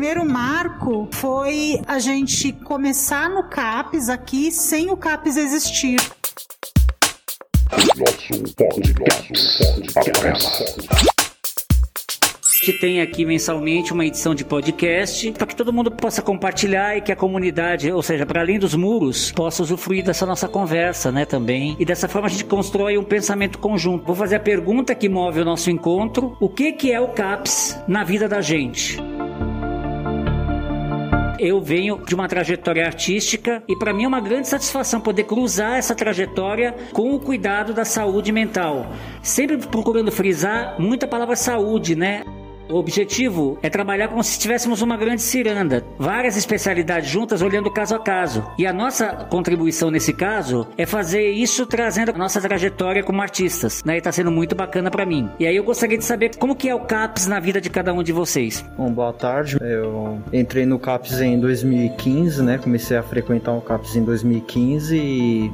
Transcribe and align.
primeiro 0.00 0.24
marco 0.24 1.06
foi 1.12 1.78
a 1.86 1.98
gente 1.98 2.52
começar 2.52 3.28
no 3.28 3.50
CAPES 3.50 4.08
aqui 4.08 4.50
sem 4.50 4.90
o 4.90 4.96
CAPES 4.96 5.36
existir. 5.36 6.00
Nosso 7.70 8.54
podcast, 8.56 9.92
podcast 9.92 11.00
gente 12.60 12.78
tem 12.78 13.00
aqui 13.00 13.24
mensalmente 13.24 13.92
uma 13.92 14.04
edição 14.04 14.34
de 14.34 14.44
podcast 14.44 15.32
para 15.32 15.46
que 15.46 15.56
todo 15.56 15.72
mundo 15.72 15.90
possa 15.90 16.22
compartilhar 16.22 16.96
e 16.96 17.00
que 17.00 17.10
a 17.10 17.16
comunidade, 17.16 17.90
ou 17.90 18.02
seja, 18.02 18.24
para 18.24 18.40
além 18.40 18.58
dos 18.58 18.74
muros, 18.74 19.32
possa 19.32 19.62
usufruir 19.62 20.04
dessa 20.04 20.24
nossa 20.26 20.46
conversa, 20.48 21.10
né, 21.10 21.24
também. 21.24 21.76
E 21.78 21.84
dessa 21.84 22.08
forma 22.08 22.28
a 22.28 22.30
gente 22.30 22.44
constrói 22.44 22.96
um 22.96 23.04
pensamento 23.04 23.58
conjunto. 23.58 24.04
Vou 24.04 24.14
fazer 24.14 24.36
a 24.36 24.40
pergunta 24.40 24.94
que 24.94 25.08
move 25.08 25.40
o 25.40 25.44
nosso 25.44 25.70
encontro: 25.70 26.36
o 26.40 26.48
que 26.48 26.72
que 26.72 26.92
é 26.92 27.00
o 27.00 27.08
CAPS 27.08 27.78
na 27.88 28.04
vida 28.04 28.28
da 28.28 28.40
gente? 28.40 28.98
Eu 31.40 31.60
venho 31.60 32.04
de 32.04 32.14
uma 32.14 32.28
trajetória 32.28 32.84
artística 32.84 33.62
e 33.66 33.74
para 33.76 33.94
mim 33.94 34.04
é 34.04 34.08
uma 34.08 34.20
grande 34.20 34.46
satisfação 34.46 35.00
poder 35.00 35.24
cruzar 35.24 35.78
essa 35.78 35.94
trajetória 35.94 36.74
com 36.92 37.14
o 37.14 37.18
cuidado 37.18 37.72
da 37.72 37.84
saúde 37.84 38.30
mental. 38.30 38.86
Sempre 39.22 39.56
procurando 39.56 40.12
frisar 40.12 40.76
muita 40.78 41.06
palavra 41.06 41.34
saúde, 41.34 41.96
né? 41.96 42.24
O 42.70 42.76
objetivo 42.76 43.58
é 43.62 43.68
trabalhar 43.68 44.08
como 44.08 44.22
se 44.22 44.38
tivéssemos 44.38 44.80
uma 44.80 44.96
grande 44.96 45.22
ciranda, 45.22 45.84
várias 45.98 46.36
especialidades 46.36 47.10
juntas 47.10 47.42
olhando 47.42 47.70
caso 47.70 47.96
a 47.96 47.98
caso. 47.98 48.44
E 48.56 48.64
a 48.64 48.72
nossa 48.72 49.08
contribuição 49.28 49.90
nesse 49.90 50.12
caso 50.12 50.68
é 50.78 50.86
fazer 50.86 51.30
isso 51.30 51.66
trazendo 51.66 52.12
a 52.12 52.18
nossa 52.18 52.40
trajetória 52.40 53.02
como 53.02 53.20
artistas, 53.20 53.82
né? 53.84 53.96
E 53.96 54.00
tá 54.00 54.12
sendo 54.12 54.30
muito 54.30 54.54
bacana 54.54 54.88
para 54.88 55.04
mim. 55.04 55.28
E 55.40 55.46
aí 55.46 55.56
eu 55.56 55.64
gostaria 55.64 55.98
de 55.98 56.04
saber 56.04 56.36
como 56.36 56.54
que 56.54 56.68
é 56.68 56.74
o 56.74 56.80
CAPS 56.80 57.26
na 57.26 57.40
vida 57.40 57.60
de 57.60 57.68
cada 57.68 57.92
um 57.92 58.04
de 58.04 58.12
vocês. 58.12 58.64
Bom, 58.78 58.92
boa 58.92 59.12
tarde. 59.12 59.56
Eu 59.60 60.20
entrei 60.32 60.64
no 60.64 60.78
CAPS 60.78 61.20
em 61.20 61.40
2015, 61.40 62.40
né? 62.42 62.58
Comecei 62.58 62.96
a 62.96 63.02
frequentar 63.02 63.52
o 63.52 63.60
CAPS 63.60 63.96
em 63.96 64.04
2015 64.04 64.96
e 64.96 65.52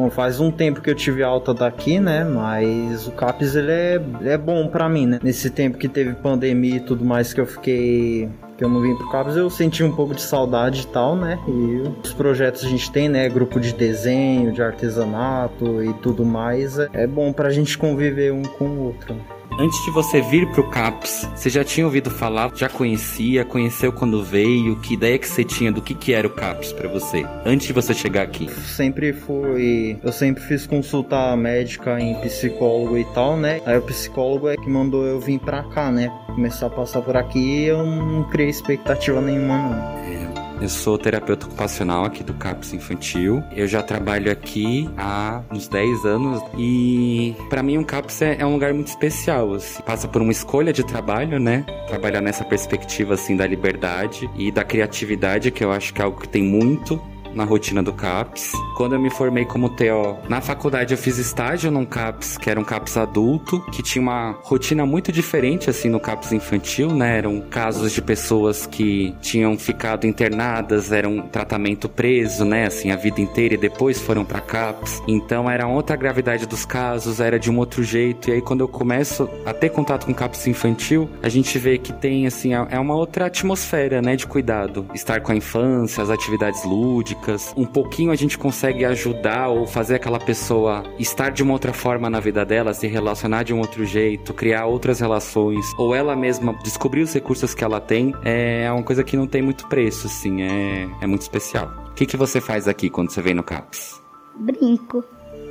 Bom, 0.00 0.08
faz 0.08 0.40
um 0.40 0.50
tempo 0.50 0.80
que 0.80 0.88
eu 0.88 0.94
tive 0.94 1.22
alta 1.22 1.52
daqui, 1.52 2.00
né? 2.00 2.24
Mas 2.24 3.06
o 3.06 3.12
CAPES 3.12 3.54
ele 3.54 3.70
é, 3.70 4.02
ele 4.18 4.30
é 4.30 4.38
bom 4.38 4.66
para 4.66 4.88
mim, 4.88 5.04
né? 5.04 5.20
Nesse 5.22 5.50
tempo 5.50 5.76
que 5.76 5.88
teve 5.88 6.14
pandemia 6.14 6.76
e 6.76 6.80
tudo 6.80 7.04
mais 7.04 7.34
que 7.34 7.40
eu 7.42 7.44
fiquei 7.44 8.26
que 8.56 8.64
eu 8.64 8.68
não 8.70 8.80
vim 8.80 8.96
pro 8.96 9.10
CAPES, 9.10 9.36
eu 9.36 9.50
senti 9.50 9.84
um 9.84 9.92
pouco 9.92 10.14
de 10.14 10.22
saudade 10.22 10.82
e 10.82 10.86
tal, 10.86 11.14
né? 11.14 11.38
E 11.46 11.82
os 12.02 12.14
projetos 12.14 12.64
a 12.64 12.68
gente 12.68 12.90
tem, 12.90 13.10
né? 13.10 13.28
Grupo 13.28 13.60
de 13.60 13.74
desenho, 13.74 14.52
de 14.52 14.62
artesanato 14.62 15.84
e 15.84 15.92
tudo 16.00 16.24
mais. 16.24 16.78
É 16.78 17.06
bom 17.06 17.30
pra 17.30 17.50
gente 17.50 17.76
conviver 17.76 18.32
um 18.32 18.40
com 18.42 18.64
o 18.64 18.84
outro. 18.86 19.14
Antes 19.58 19.84
de 19.84 19.90
você 19.90 20.20
vir 20.20 20.50
pro 20.52 20.68
CAPS, 20.70 21.28
você 21.34 21.50
já 21.50 21.62
tinha 21.62 21.84
ouvido 21.84 22.10
falar, 22.10 22.50
já 22.54 22.68
conhecia, 22.68 23.44
conheceu 23.44 23.92
quando 23.92 24.22
veio? 24.22 24.76
Que 24.76 24.94
ideia 24.94 25.18
que 25.18 25.28
você 25.28 25.44
tinha 25.44 25.70
do 25.70 25.82
que, 25.82 25.94
que 25.94 26.12
era 26.12 26.26
o 26.26 26.30
CAPS 26.30 26.72
para 26.72 26.88
você? 26.88 27.26
Antes 27.44 27.66
de 27.66 27.72
você 27.72 27.92
chegar 27.92 28.22
aqui? 28.22 28.48
Sempre 28.48 29.12
fui. 29.12 29.98
Eu 30.02 30.12
sempre 30.12 30.42
fiz 30.42 30.66
consulta 30.66 31.36
médica 31.36 32.00
em 32.00 32.14
psicólogo 32.20 32.96
e 32.96 33.04
tal, 33.12 33.36
né? 33.36 33.60
Aí 33.66 33.76
o 33.76 33.82
psicólogo 33.82 34.48
é 34.48 34.56
que 34.56 34.68
mandou 34.68 35.04
eu 35.04 35.20
vir 35.20 35.38
pra 35.38 35.62
cá, 35.64 35.90
né? 35.90 36.10
Começar 36.26 36.66
a 36.66 36.70
passar 36.70 37.02
por 37.02 37.16
aqui 37.16 37.38
e 37.38 37.64
eu 37.66 37.84
não 37.84 38.24
criei 38.24 38.48
expectativa 38.48 39.20
nenhuma, 39.20 39.58
não. 39.58 40.39
Eu 40.60 40.68
sou 40.68 40.98
terapeuta 40.98 41.46
ocupacional 41.46 42.04
aqui 42.04 42.22
do 42.22 42.34
CAPS 42.34 42.74
Infantil. 42.74 43.42
Eu 43.50 43.66
já 43.66 43.82
trabalho 43.82 44.30
aqui 44.30 44.90
há 44.98 45.42
uns 45.50 45.66
10 45.68 46.04
anos 46.04 46.42
e 46.58 47.34
para 47.48 47.62
mim 47.62 47.78
um 47.78 47.84
CAPS 47.84 48.20
é, 48.20 48.36
é, 48.40 48.46
um 48.46 48.52
lugar 48.52 48.74
muito 48.74 48.88
especial. 48.88 49.54
Assim. 49.54 49.82
Passa 49.82 50.06
por 50.06 50.20
uma 50.20 50.30
escolha 50.30 50.70
de 50.70 50.84
trabalho, 50.84 51.40
né? 51.40 51.64
Trabalhar 51.88 52.20
nessa 52.20 52.44
perspectiva 52.44 53.14
assim 53.14 53.36
da 53.36 53.46
liberdade 53.46 54.28
e 54.36 54.52
da 54.52 54.62
criatividade, 54.62 55.50
que 55.50 55.64
eu 55.64 55.72
acho 55.72 55.94
que 55.94 56.02
é 56.02 56.04
algo 56.04 56.20
que 56.20 56.28
tem 56.28 56.42
muito 56.42 57.00
na 57.34 57.44
rotina 57.44 57.82
do 57.82 57.92
CAPS. 57.92 58.52
Quando 58.76 58.94
eu 58.94 59.00
me 59.00 59.10
formei 59.10 59.44
como 59.44 59.68
TO, 59.68 60.16
na 60.28 60.40
faculdade 60.40 60.94
eu 60.94 60.98
fiz 60.98 61.18
estágio 61.18 61.70
num 61.70 61.84
CAPS, 61.84 62.38
que 62.38 62.48
era 62.48 62.58
um 62.58 62.64
CAPS 62.64 62.96
adulto, 62.96 63.60
que 63.72 63.82
tinha 63.82 64.02
uma 64.02 64.38
rotina 64.42 64.86
muito 64.86 65.12
diferente 65.12 65.68
assim 65.68 65.88
no 65.88 66.00
CAPS 66.00 66.32
infantil, 66.32 66.94
né? 66.94 67.18
Eram 67.18 67.40
casos 67.40 67.92
de 67.92 68.00
pessoas 68.00 68.66
que 68.66 69.14
tinham 69.20 69.56
ficado 69.58 70.06
internadas, 70.06 70.92
era 70.92 71.08
um 71.08 71.22
tratamento 71.22 71.88
preso, 71.88 72.44
né, 72.44 72.66
assim 72.66 72.90
a 72.90 72.96
vida 72.96 73.20
inteira 73.20 73.54
e 73.54 73.58
depois 73.58 74.00
foram 74.00 74.24
para 74.24 74.40
CAPS. 74.40 75.02
Então 75.06 75.50
era 75.50 75.66
outra 75.66 75.96
gravidade 75.96 76.46
dos 76.46 76.64
casos, 76.64 77.20
era 77.20 77.38
de 77.38 77.50
um 77.50 77.58
outro 77.58 77.82
jeito. 77.82 78.30
E 78.30 78.32
aí 78.32 78.42
quando 78.42 78.60
eu 78.62 78.68
começo 78.68 79.28
a 79.44 79.52
ter 79.52 79.70
contato 79.70 80.06
com 80.06 80.14
CAPS 80.14 80.46
infantil, 80.46 81.08
a 81.22 81.28
gente 81.28 81.58
vê 81.58 81.78
que 81.78 81.92
tem 81.92 82.26
assim 82.26 82.54
é 82.54 82.78
uma 82.78 82.94
outra 82.94 83.26
atmosfera, 83.26 84.00
né, 84.00 84.16
de 84.16 84.26
cuidado, 84.26 84.86
estar 84.94 85.20
com 85.20 85.32
a 85.32 85.36
infância, 85.36 86.02
as 86.02 86.10
atividades 86.10 86.64
lúdicas 86.64 87.19
dicas, 87.20 87.52
um 87.56 87.66
pouquinho 87.66 88.10
a 88.10 88.16
gente 88.16 88.38
consegue 88.38 88.84
ajudar 88.84 89.48
ou 89.48 89.66
fazer 89.66 89.96
aquela 89.96 90.18
pessoa 90.18 90.82
estar 90.98 91.30
de 91.30 91.42
uma 91.42 91.52
outra 91.52 91.72
forma 91.72 92.08
na 92.08 92.18
vida 92.18 92.44
dela, 92.44 92.72
se 92.72 92.86
relacionar 92.86 93.42
de 93.42 93.52
um 93.52 93.58
outro 93.58 93.84
jeito, 93.84 94.32
criar 94.32 94.66
outras 94.66 95.00
relações, 95.00 95.64
ou 95.78 95.94
ela 95.94 96.16
mesma 96.16 96.54
descobrir 96.64 97.02
os 97.02 97.12
recursos 97.12 97.54
que 97.54 97.62
ela 97.62 97.80
tem, 97.80 98.14
é 98.24 98.70
uma 98.72 98.82
coisa 98.82 99.04
que 99.04 99.16
não 99.16 99.26
tem 99.26 99.42
muito 99.42 99.68
preço, 99.68 100.06
assim, 100.06 100.42
é, 100.42 100.88
é 101.00 101.06
muito 101.06 101.22
especial. 101.22 101.70
O 101.90 101.94
que, 101.94 102.06
que 102.06 102.16
você 102.16 102.40
faz 102.40 102.66
aqui 102.66 102.88
quando 102.88 103.10
você 103.10 103.20
vem 103.20 103.34
no 103.34 103.42
CAPS? 103.42 104.00
Brinco. 104.36 105.04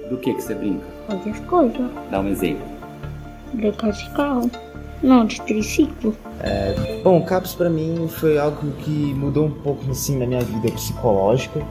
Do 0.10 0.18
que, 0.18 0.34
que 0.34 0.42
você 0.42 0.56
brinca? 0.56 0.86
Outras 1.08 1.40
coisas. 1.42 1.92
Dá 2.10 2.20
um 2.20 2.28
exemplo. 2.28 2.66
Brincar 3.54 3.92
de 3.92 4.10
carro. 4.12 4.50
Não, 5.02 5.26
de 5.26 5.42
triciclo. 5.42 6.16
É, 6.42 7.02
bom, 7.04 7.22
CAPS 7.22 7.56
para 7.56 7.70
mim 7.70 8.08
foi 8.08 8.38
algo 8.38 8.72
que 8.80 9.14
mudou 9.14 9.48
um 9.48 9.52
pouco 9.52 9.90
assim 9.90 10.18
na 10.18 10.26
minha 10.26 10.42
vida 10.42 10.72
psicológica, 10.72 11.62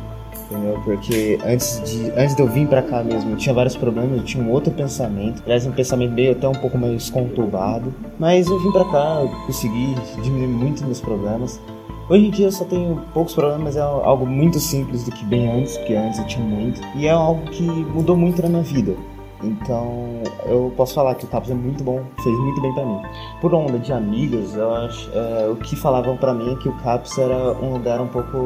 entendeu? 0.51 0.81
Porque 0.85 1.39
antes 1.45 1.83
de, 1.85 2.11
antes 2.13 2.35
de 2.35 2.43
eu 2.43 2.49
vir 2.49 2.67
para 2.67 2.83
cá 2.83 3.03
mesmo, 3.03 3.33
eu 3.33 3.37
tinha 3.37 3.55
vários 3.55 3.77
problemas, 3.77 4.19
eu 4.19 4.25
tinha 4.25 4.43
um 4.43 4.51
outro 4.51 4.73
pensamento, 4.73 5.43
aliás, 5.45 5.67
um 5.67 5.73
pensamento 5.73 6.13
meio 6.13 6.33
até 6.33 6.49
um 6.49 6.53
pouco 6.53 6.79
mais 6.79 7.11
conturbado, 7.11 7.95
mas 8.19 8.47
eu 8.47 8.59
vim 8.61 8.73
para 8.73 8.85
cá, 8.87 9.21
eu 9.21 9.29
consegui 9.47 9.95
diminuir 10.23 10.49
muito 10.49 10.85
meus 10.85 11.01
problemas. 11.01 11.61
Hoje 12.09 12.27
em 12.27 12.31
dia 12.31 12.47
eu 12.47 12.53
só 12.53 12.65
tenho 12.65 13.03
poucos 13.13 13.35
problemas, 13.35 13.77
é 13.77 13.83
algo 13.83 14.25
muito 14.25 14.59
simples 14.59 15.05
do 15.05 15.11
que 15.11 15.25
bem 15.27 15.51
antes, 15.51 15.77
porque 15.77 15.95
antes 15.95 16.19
eu 16.19 16.27
tinha 16.27 16.45
muito, 16.45 16.81
e 16.95 17.07
é 17.07 17.11
algo 17.11 17.43
que 17.51 17.63
mudou 17.63 18.17
muito 18.17 18.41
na 18.41 18.49
minha 18.49 18.63
vida. 18.63 18.97
Então, 19.43 20.23
eu 20.47 20.73
posso 20.77 20.95
falar 20.95 21.15
que 21.15 21.25
o 21.25 21.29
CAPS 21.29 21.51
é 21.51 21.55
muito 21.55 21.85
bom, 21.85 22.03
fez 22.23 22.39
muito 22.39 22.61
bem 22.61 22.73
para 22.75 22.85
mim. 22.85 23.01
Por 23.41 23.55
onda 23.55 23.79
de 23.79 23.93
amigas, 23.93 24.55
eu 24.55 24.75
acho, 24.75 25.11
é, 25.13 25.49
o 25.49 25.57
que 25.57 25.77
falavam 25.77 26.17
para 26.17 26.35
mim 26.35 26.53
é 26.53 26.57
que 26.57 26.69
o 26.69 26.73
CAPS 26.79 27.19
era 27.19 27.53
um 27.53 27.75
lugar 27.75 28.01
um 28.01 28.09
pouco 28.09 28.37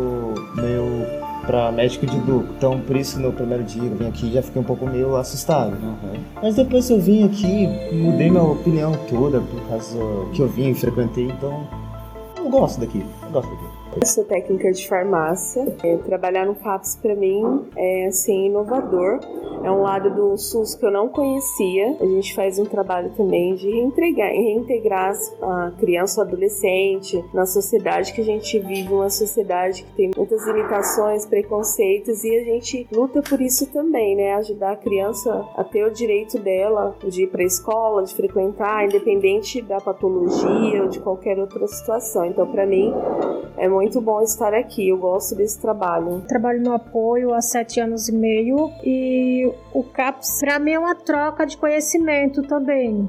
meio 0.54 1.22
para 1.46 1.72
médico 1.72 2.06
de 2.06 2.16
duplo. 2.18 2.54
Então, 2.56 2.80
por 2.80 2.96
isso 2.96 3.18
no 3.20 3.32
primeiro 3.32 3.64
dia 3.64 3.82
eu 3.82 3.96
vim 3.96 4.08
aqui 4.08 4.32
já 4.32 4.42
fiquei 4.42 4.60
um 4.60 4.64
pouco 4.64 4.86
meio 4.86 5.16
assustado. 5.16 5.72
Uhum. 5.72 6.20
Mas 6.40 6.54
depois 6.54 6.88
eu 6.88 7.00
vim 7.00 7.24
aqui, 7.24 7.66
mudei 7.92 8.30
minha 8.30 8.42
opinião 8.42 8.92
toda 9.08 9.40
por 9.40 9.60
causa 9.68 9.98
que 10.32 10.40
eu 10.40 10.48
vim 10.48 10.70
e 10.70 10.74
frequentei, 10.74 11.26
então 11.26 11.66
eu 12.36 12.48
gosto 12.48 12.80
daqui, 12.80 13.04
eu 13.22 13.30
gosto 13.30 13.50
daqui. 13.50 13.71
Eu 13.94 14.06
sou 14.06 14.24
técnica 14.24 14.72
de 14.72 14.88
farmácia. 14.88 15.76
É, 15.82 15.98
trabalhar 15.98 16.46
no 16.46 16.54
CAPS 16.54 16.96
para 16.96 17.14
mim 17.14 17.66
é 17.76 18.06
assim 18.06 18.46
inovador. 18.46 19.20
É 19.62 19.70
um 19.70 19.82
lado 19.82 20.10
do 20.10 20.36
SUS 20.38 20.74
que 20.74 20.84
eu 20.84 20.90
não 20.90 21.08
conhecia. 21.08 21.96
A 22.00 22.06
gente 22.06 22.34
faz 22.34 22.58
um 22.58 22.64
trabalho 22.64 23.10
também 23.10 23.54
de 23.54 23.70
reintegrar, 23.70 24.30
reintegrar 24.30 25.12
a 25.42 25.72
criança 25.78 26.20
ou 26.20 26.26
adolescente 26.26 27.22
na 27.34 27.44
sociedade 27.44 28.12
que 28.14 28.22
a 28.22 28.24
gente 28.24 28.58
vive, 28.58 28.92
uma 28.92 29.10
sociedade 29.10 29.84
que 29.84 29.92
tem 29.92 30.10
muitas 30.16 30.44
limitações, 30.46 31.26
preconceitos 31.26 32.24
e 32.24 32.34
a 32.34 32.44
gente 32.44 32.88
luta 32.90 33.22
por 33.22 33.40
isso 33.40 33.66
também, 33.66 34.16
né? 34.16 34.34
Ajudar 34.34 34.72
a 34.72 34.76
criança 34.76 35.46
a 35.54 35.62
ter 35.62 35.84
o 35.84 35.92
direito 35.92 36.38
dela 36.38 36.96
de 37.06 37.24
ir 37.24 37.26
para 37.28 37.42
a 37.42 37.46
escola, 37.46 38.02
de 38.02 38.14
frequentar, 38.14 38.86
independente 38.86 39.60
da 39.60 39.80
patologia 39.80 40.82
ou 40.82 40.88
de 40.88 40.98
qualquer 40.98 41.38
outra 41.38 41.66
situação. 41.68 42.24
Então, 42.24 42.50
para 42.50 42.66
mim, 42.66 42.92
é 43.56 43.68
muito 43.68 43.81
bom 44.00 44.20
estar 44.20 44.54
aqui. 44.54 44.88
Eu 44.88 44.98
gosto 44.98 45.34
desse 45.34 45.60
trabalho. 45.60 46.22
Trabalho 46.28 46.62
no 46.62 46.72
apoio 46.72 47.32
há 47.34 47.40
sete 47.40 47.80
anos 47.80 48.08
e 48.08 48.12
meio 48.12 48.70
e 48.84 49.50
o 49.72 49.82
CAPS 49.82 50.40
para 50.40 50.58
mim 50.58 50.72
é 50.72 50.78
uma 50.78 50.94
troca 50.94 51.46
de 51.46 51.56
conhecimento 51.56 52.42
também. 52.42 53.08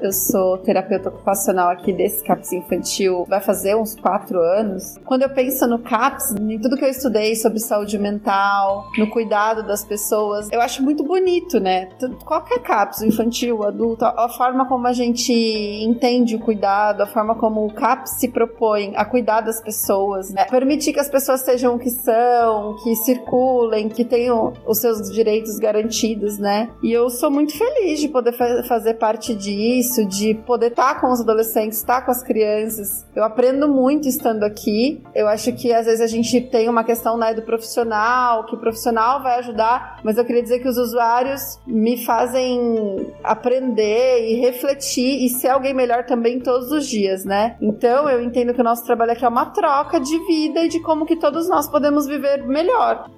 Eu 0.00 0.12
sou 0.12 0.58
terapeuta 0.58 1.08
ocupacional 1.08 1.70
aqui 1.70 1.92
desse 1.92 2.22
CAPS 2.24 2.52
infantil, 2.52 3.24
vai 3.28 3.40
fazer 3.40 3.76
uns 3.76 3.94
quatro 3.94 4.40
anos. 4.40 4.98
Quando 5.04 5.22
eu 5.22 5.30
penso 5.30 5.66
no 5.66 5.78
CAPS, 5.78 6.34
em 6.38 6.58
tudo 6.58 6.76
que 6.76 6.84
eu 6.84 6.88
estudei 6.88 7.34
sobre 7.34 7.58
saúde 7.58 7.98
mental, 7.98 8.86
no 8.98 9.08
cuidado 9.10 9.62
das 9.62 9.84
pessoas, 9.84 10.48
eu 10.52 10.60
acho 10.60 10.82
muito 10.82 11.02
bonito, 11.04 11.58
né? 11.58 11.88
Qualquer 12.24 12.60
CAPS, 12.60 13.02
infantil, 13.02 13.62
adulto, 13.64 14.04
a 14.04 14.28
forma 14.28 14.66
como 14.66 14.86
a 14.86 14.92
gente 14.92 15.32
entende 15.32 16.36
o 16.36 16.40
cuidado, 16.40 17.02
a 17.02 17.06
forma 17.06 17.34
como 17.34 17.64
o 17.64 17.72
CAPS 17.72 18.18
se 18.18 18.28
propõe 18.28 18.92
a 18.96 19.04
cuidar 19.04 19.40
das 19.40 19.60
pessoas 19.60 20.11
pessoas, 20.12 20.30
né? 20.30 20.44
permitir 20.44 20.92
que 20.92 21.00
as 21.00 21.08
pessoas 21.08 21.40
sejam 21.40 21.74
o 21.74 21.78
que 21.78 21.90
são, 21.90 22.76
que 22.82 22.94
circulem, 22.96 23.88
que 23.88 24.04
tenham 24.04 24.52
os 24.66 24.78
seus 24.78 25.10
direitos 25.10 25.58
garantidos, 25.58 26.38
né? 26.38 26.68
E 26.82 26.92
eu 26.92 27.08
sou 27.08 27.30
muito 27.30 27.56
feliz 27.56 28.00
de 28.00 28.08
poder 28.08 28.32
fa 28.32 28.62
fazer 28.64 28.94
parte 28.94 29.34
disso, 29.34 30.04
de 30.04 30.34
poder 30.34 30.68
estar 30.68 31.00
com 31.00 31.10
os 31.10 31.20
adolescentes, 31.20 31.78
estar 31.78 32.02
com 32.02 32.10
as 32.10 32.22
crianças. 32.22 33.06
Eu 33.14 33.24
aprendo 33.24 33.68
muito 33.68 34.08
estando 34.08 34.44
aqui. 34.44 35.02
Eu 35.14 35.26
acho 35.28 35.52
que 35.52 35.72
às 35.72 35.86
vezes 35.86 36.00
a 36.00 36.06
gente 36.06 36.40
tem 36.40 36.68
uma 36.68 36.84
questão 36.84 37.16
né, 37.16 37.32
do 37.34 37.42
profissional, 37.42 38.44
que 38.46 38.54
o 38.54 38.58
profissional 38.58 39.22
vai 39.22 39.38
ajudar, 39.38 40.00
mas 40.04 40.18
eu 40.18 40.24
queria 40.24 40.42
dizer 40.42 40.60
que 40.60 40.68
os 40.68 40.76
usuários 40.76 41.58
me 41.66 42.04
fazem 42.04 43.12
aprender 43.24 44.30
e 44.30 44.40
refletir 44.40 45.24
e 45.24 45.28
ser 45.28 45.48
alguém 45.48 45.74
melhor 45.74 46.04
também 46.04 46.40
todos 46.40 46.70
os 46.70 46.86
dias, 46.86 47.24
né? 47.24 47.56
Então 47.60 48.08
eu 48.08 48.22
entendo 48.22 48.54
que 48.54 48.60
o 48.60 48.64
nosso 48.64 48.84
trabalho 48.84 49.12
aqui 49.12 49.24
é 49.24 49.28
uma 49.28 49.46
troca 49.46 50.00
de 50.02 50.18
vida 50.26 50.64
e 50.64 50.68
de 50.68 50.80
como 50.80 51.06
que 51.06 51.16
todos 51.16 51.48
nós 51.48 51.68
podemos 51.68 52.06
viver 52.06 52.46
melhor. 52.46 53.10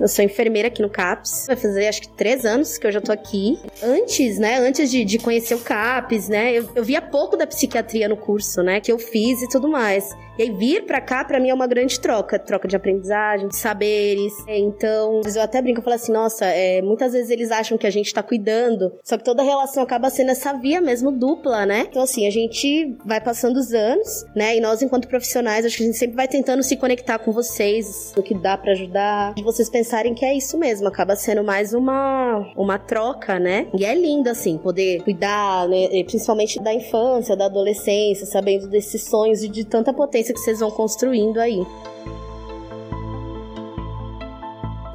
Eu 0.00 0.08
sou 0.08 0.24
enfermeira 0.24 0.68
aqui 0.68 0.82
no 0.82 0.88
CAPS. 0.88 1.46
Vai 1.46 1.56
fazer 1.56 1.86
acho 1.86 2.02
que 2.02 2.08
três 2.08 2.44
anos 2.44 2.78
que 2.78 2.86
eu 2.86 2.92
já 2.92 3.00
tô 3.00 3.12
aqui. 3.12 3.58
Antes, 3.82 4.38
né? 4.38 4.58
Antes 4.58 4.90
de, 4.90 5.04
de 5.04 5.18
conhecer 5.18 5.54
o 5.54 5.60
CAPS, 5.60 6.28
né? 6.28 6.52
Eu, 6.52 6.68
eu 6.74 6.84
via 6.84 7.00
pouco 7.00 7.36
da 7.36 7.46
psiquiatria 7.46 8.08
no 8.08 8.16
curso, 8.16 8.62
né? 8.62 8.80
Que 8.80 8.90
eu 8.90 8.98
fiz 8.98 9.42
e 9.42 9.48
tudo 9.48 9.68
mais. 9.68 10.10
E 10.38 10.42
aí 10.42 10.50
vir 10.50 10.86
para 10.86 11.00
cá 11.00 11.24
para 11.24 11.38
mim 11.38 11.50
é 11.50 11.54
uma 11.54 11.66
grande 11.66 12.00
troca, 12.00 12.38
troca 12.38 12.66
de 12.66 12.74
aprendizagem, 12.74 13.48
de 13.48 13.56
saberes. 13.56 14.32
É, 14.46 14.58
então, 14.58 15.20
eu 15.24 15.42
até 15.42 15.60
brinco, 15.60 15.80
eu 15.80 15.84
falo 15.84 15.96
assim, 15.96 16.12
nossa, 16.12 16.46
é, 16.46 16.80
muitas 16.80 17.12
vezes 17.12 17.30
eles 17.30 17.50
acham 17.50 17.76
que 17.76 17.86
a 17.86 17.90
gente 17.90 18.12
tá 18.12 18.22
cuidando, 18.22 18.92
só 19.04 19.18
que 19.18 19.24
toda 19.24 19.42
relação 19.42 19.82
acaba 19.82 20.08
sendo 20.10 20.30
essa 20.30 20.52
via 20.54 20.80
mesmo 20.80 21.12
dupla, 21.12 21.66
né? 21.66 21.86
Então 21.88 22.02
assim, 22.02 22.26
a 22.26 22.30
gente 22.30 22.96
vai 23.04 23.20
passando 23.20 23.56
os 23.56 23.72
anos, 23.72 24.24
né? 24.34 24.56
E 24.56 24.60
nós 24.60 24.80
enquanto 24.80 25.08
profissionais, 25.08 25.66
acho 25.66 25.76
que 25.76 25.82
a 25.82 25.86
gente 25.86 25.98
sempre 25.98 26.16
vai 26.16 26.28
tentando 26.28 26.62
se 26.62 26.76
conectar 26.76 27.18
com 27.18 27.32
vocês, 27.32 28.12
o 28.16 28.22
que 28.22 28.34
dá 28.34 28.56
para 28.56 28.72
ajudar, 28.72 29.34
de 29.34 29.42
vocês 29.42 29.68
pensarem 29.68 30.14
que 30.14 30.24
é 30.24 30.34
isso 30.34 30.58
mesmo, 30.58 30.88
acaba 30.88 31.14
sendo 31.14 31.44
mais 31.44 31.74
uma 31.74 32.52
uma 32.56 32.78
troca, 32.78 33.38
né? 33.38 33.66
E 33.78 33.84
é 33.84 33.94
lindo 33.94 34.30
assim, 34.30 34.56
poder 34.56 35.02
cuidar, 35.02 35.68
né, 35.68 35.88
principalmente 36.04 36.60
da 36.60 36.72
infância, 36.72 37.36
da 37.36 37.46
adolescência, 37.46 38.26
sabendo 38.26 38.68
desses 38.68 39.04
sonhos 39.04 39.42
e 39.42 39.48
de 39.48 39.64
tanta 39.64 39.92
potência 39.92 40.21
que 40.30 40.38
vocês 40.38 40.60
vão 40.60 40.70
construindo 40.70 41.38
aí. 41.38 41.66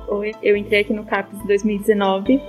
Oi, 0.07 0.35
eu 0.44 0.56
entrei 0.56 0.81
aqui 0.81 0.94
no 0.94 1.03
CAPES 1.03 1.41
em 1.41 1.47
2019. 1.47 2.41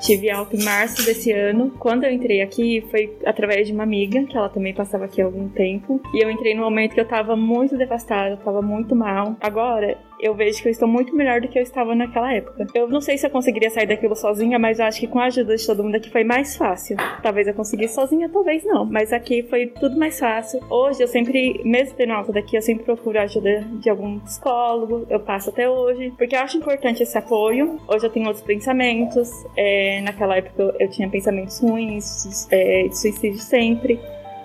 Tive 0.00 0.30
alta 0.30 0.56
em 0.56 0.64
março 0.64 1.04
desse 1.04 1.30
ano. 1.30 1.70
Quando 1.78 2.04
eu 2.04 2.10
entrei 2.10 2.40
aqui, 2.40 2.80
foi 2.90 3.16
através 3.24 3.66
de 3.66 3.72
uma 3.72 3.82
amiga, 3.82 4.24
que 4.24 4.36
ela 4.36 4.48
também 4.48 4.72
passava 4.72 5.04
aqui 5.04 5.20
há 5.20 5.26
algum 5.26 5.48
tempo. 5.48 6.00
E 6.14 6.24
eu 6.24 6.30
entrei 6.30 6.54
no 6.54 6.62
momento 6.62 6.94
que 6.94 7.00
eu 7.00 7.06
tava 7.06 7.36
muito 7.36 7.76
devastada, 7.76 8.30
eu 8.30 8.36
tava 8.38 8.62
muito 8.62 8.96
mal. 8.96 9.36
Agora, 9.40 9.96
eu 10.22 10.34
vejo 10.34 10.62
que 10.62 10.68
eu 10.68 10.72
estou 10.72 10.88
muito 10.88 11.14
melhor 11.14 11.40
do 11.40 11.48
que 11.48 11.58
eu 11.58 11.62
estava 11.62 11.94
naquela 11.94 12.32
época. 12.32 12.66
Eu 12.74 12.88
não 12.88 13.00
sei 13.00 13.16
se 13.16 13.26
eu 13.26 13.30
conseguiria 13.30 13.70
sair 13.70 13.86
daquilo 13.86 14.14
sozinha, 14.14 14.58
mas 14.58 14.78
eu 14.78 14.84
acho 14.84 15.00
que 15.00 15.06
com 15.06 15.18
a 15.18 15.24
ajuda 15.24 15.56
de 15.56 15.66
todo 15.66 15.82
mundo 15.82 15.94
aqui 15.94 16.10
foi 16.10 16.24
mais 16.24 16.56
fácil. 16.56 16.96
Talvez 17.22 17.46
eu 17.46 17.54
conseguisse 17.54 17.94
sozinha, 17.94 18.28
talvez 18.28 18.64
não. 18.64 18.84
Mas 18.84 19.12
aqui 19.12 19.42
foi 19.42 19.66
tudo 19.66 19.98
mais 19.98 20.18
fácil. 20.18 20.60
Hoje 20.70 21.02
eu 21.02 21.08
sempre, 21.08 21.60
mesmo 21.64 21.96
tendo 21.96 22.12
alta 22.12 22.32
daqui, 22.32 22.56
eu 22.56 22.62
sempre 22.62 22.84
procuro 22.84 23.18
a 23.18 23.22
ajuda 23.22 23.60
de 23.80 23.88
algum 23.88 24.18
psicólogo. 24.20 25.06
Eu 25.08 25.20
passo 25.20 25.50
até 25.50 25.68
hoje, 25.68 26.12
porque 26.16 26.36
eu 26.36 26.40
acho 26.40 26.58
importante 26.58 27.02
esse 27.02 27.16
apoio. 27.16 27.80
Hoje 27.88 28.06
eu 28.06 28.10
tenho 28.10 28.26
outros 28.26 28.44
pensamentos. 28.44 29.30
É, 29.56 30.00
naquela 30.02 30.36
época 30.36 30.76
eu 30.78 30.88
tinha 30.90 31.08
pensamentos 31.08 31.58
ruins, 31.60 32.46
é, 32.50 32.88
de 32.88 32.98
suicídio 32.98 33.40
sempre. 33.40 33.98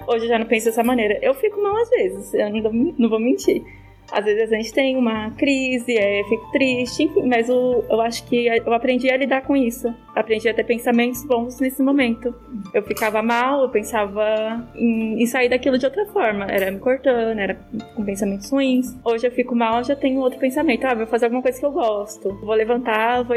Hoje 0.07 0.25
eu 0.25 0.30
já 0.30 0.39
não 0.39 0.45
penso 0.45 0.68
dessa 0.68 0.83
maneira. 0.83 1.18
Eu 1.21 1.33
fico 1.33 1.62
mal 1.62 1.75
às 1.78 1.89
vezes, 1.89 2.33
eu 2.33 2.50
não, 2.50 2.94
não 2.98 3.10
vou 3.10 3.19
mentir. 3.19 3.63
Às 4.12 4.25
vezes 4.25 4.52
a 4.52 4.56
gente 4.56 4.74
tem 4.74 4.96
uma 4.96 5.31
crise, 5.31 5.98
é, 5.98 6.24
fico 6.30 6.52
triste, 6.52 7.04
enfim, 7.04 7.24
mas 7.28 7.50
eu 7.50 8.02
acho 8.02 8.25
que 8.28 8.48
eu 8.48 8.74
aprendi 8.74 9.10
a 9.10 9.18
lidar 9.18 9.42
com 9.42 9.56
isso. 9.56 9.94
Aprendi 10.16 10.48
a 10.48 10.54
ter 10.54 10.63
pensamentos 10.63 11.24
bons 11.25 11.60
nesse 11.60 11.81
momento. 11.81 12.34
Eu 12.74 12.84
ficava 12.84 13.22
mal, 13.22 13.63
eu 13.63 13.69
pensava 13.69 14.66
em, 14.75 15.22
em 15.22 15.25
sair 15.25 15.50
daquilo 15.50 15.78
de 15.78 15.86
outra 15.86 16.06
forma. 16.07 16.46
Era 16.46 16.72
me 16.72 16.80
cortando, 16.80 17.40
era 17.40 17.57
com 17.96 18.06
pensamentos 18.06 18.50
ruins. 18.50 18.96
Hoje 19.04 19.28
eu 19.28 19.31
fico 19.31 19.56
mal, 19.56 19.84
já 19.84 19.96
tenho 19.96 20.22
outro 20.22 20.40
pensamento. 20.40 20.86
Ah, 20.86 20.94
vou 20.94 21.07
fazer 21.07 21.25
alguma 21.25 21.42
coisa 21.42 21.60
que 21.60 21.66
eu 21.66 21.72
gosto. 21.72 22.30
Vou 22.42 22.56
levantar, 22.56 23.24
vou, 23.24 23.36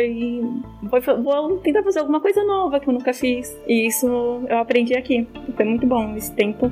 vou, 0.83 1.23
vou 1.23 1.59
tentar 1.59 1.83
fazer 1.83 2.01
alguma 2.01 2.21
coisa 2.21 2.45
nova 2.45 2.79
que 2.79 2.89
eu 2.89 2.93
nunca 2.93 3.13
fiz. 3.13 3.57
E 3.67 3.87
isso 3.87 4.07
eu 4.49 4.59
aprendi 4.59 4.95
aqui. 4.95 5.27
Foi 5.57 5.65
muito 5.65 5.87
bom 5.87 6.15
esse 6.17 6.33
tempo. 6.35 6.71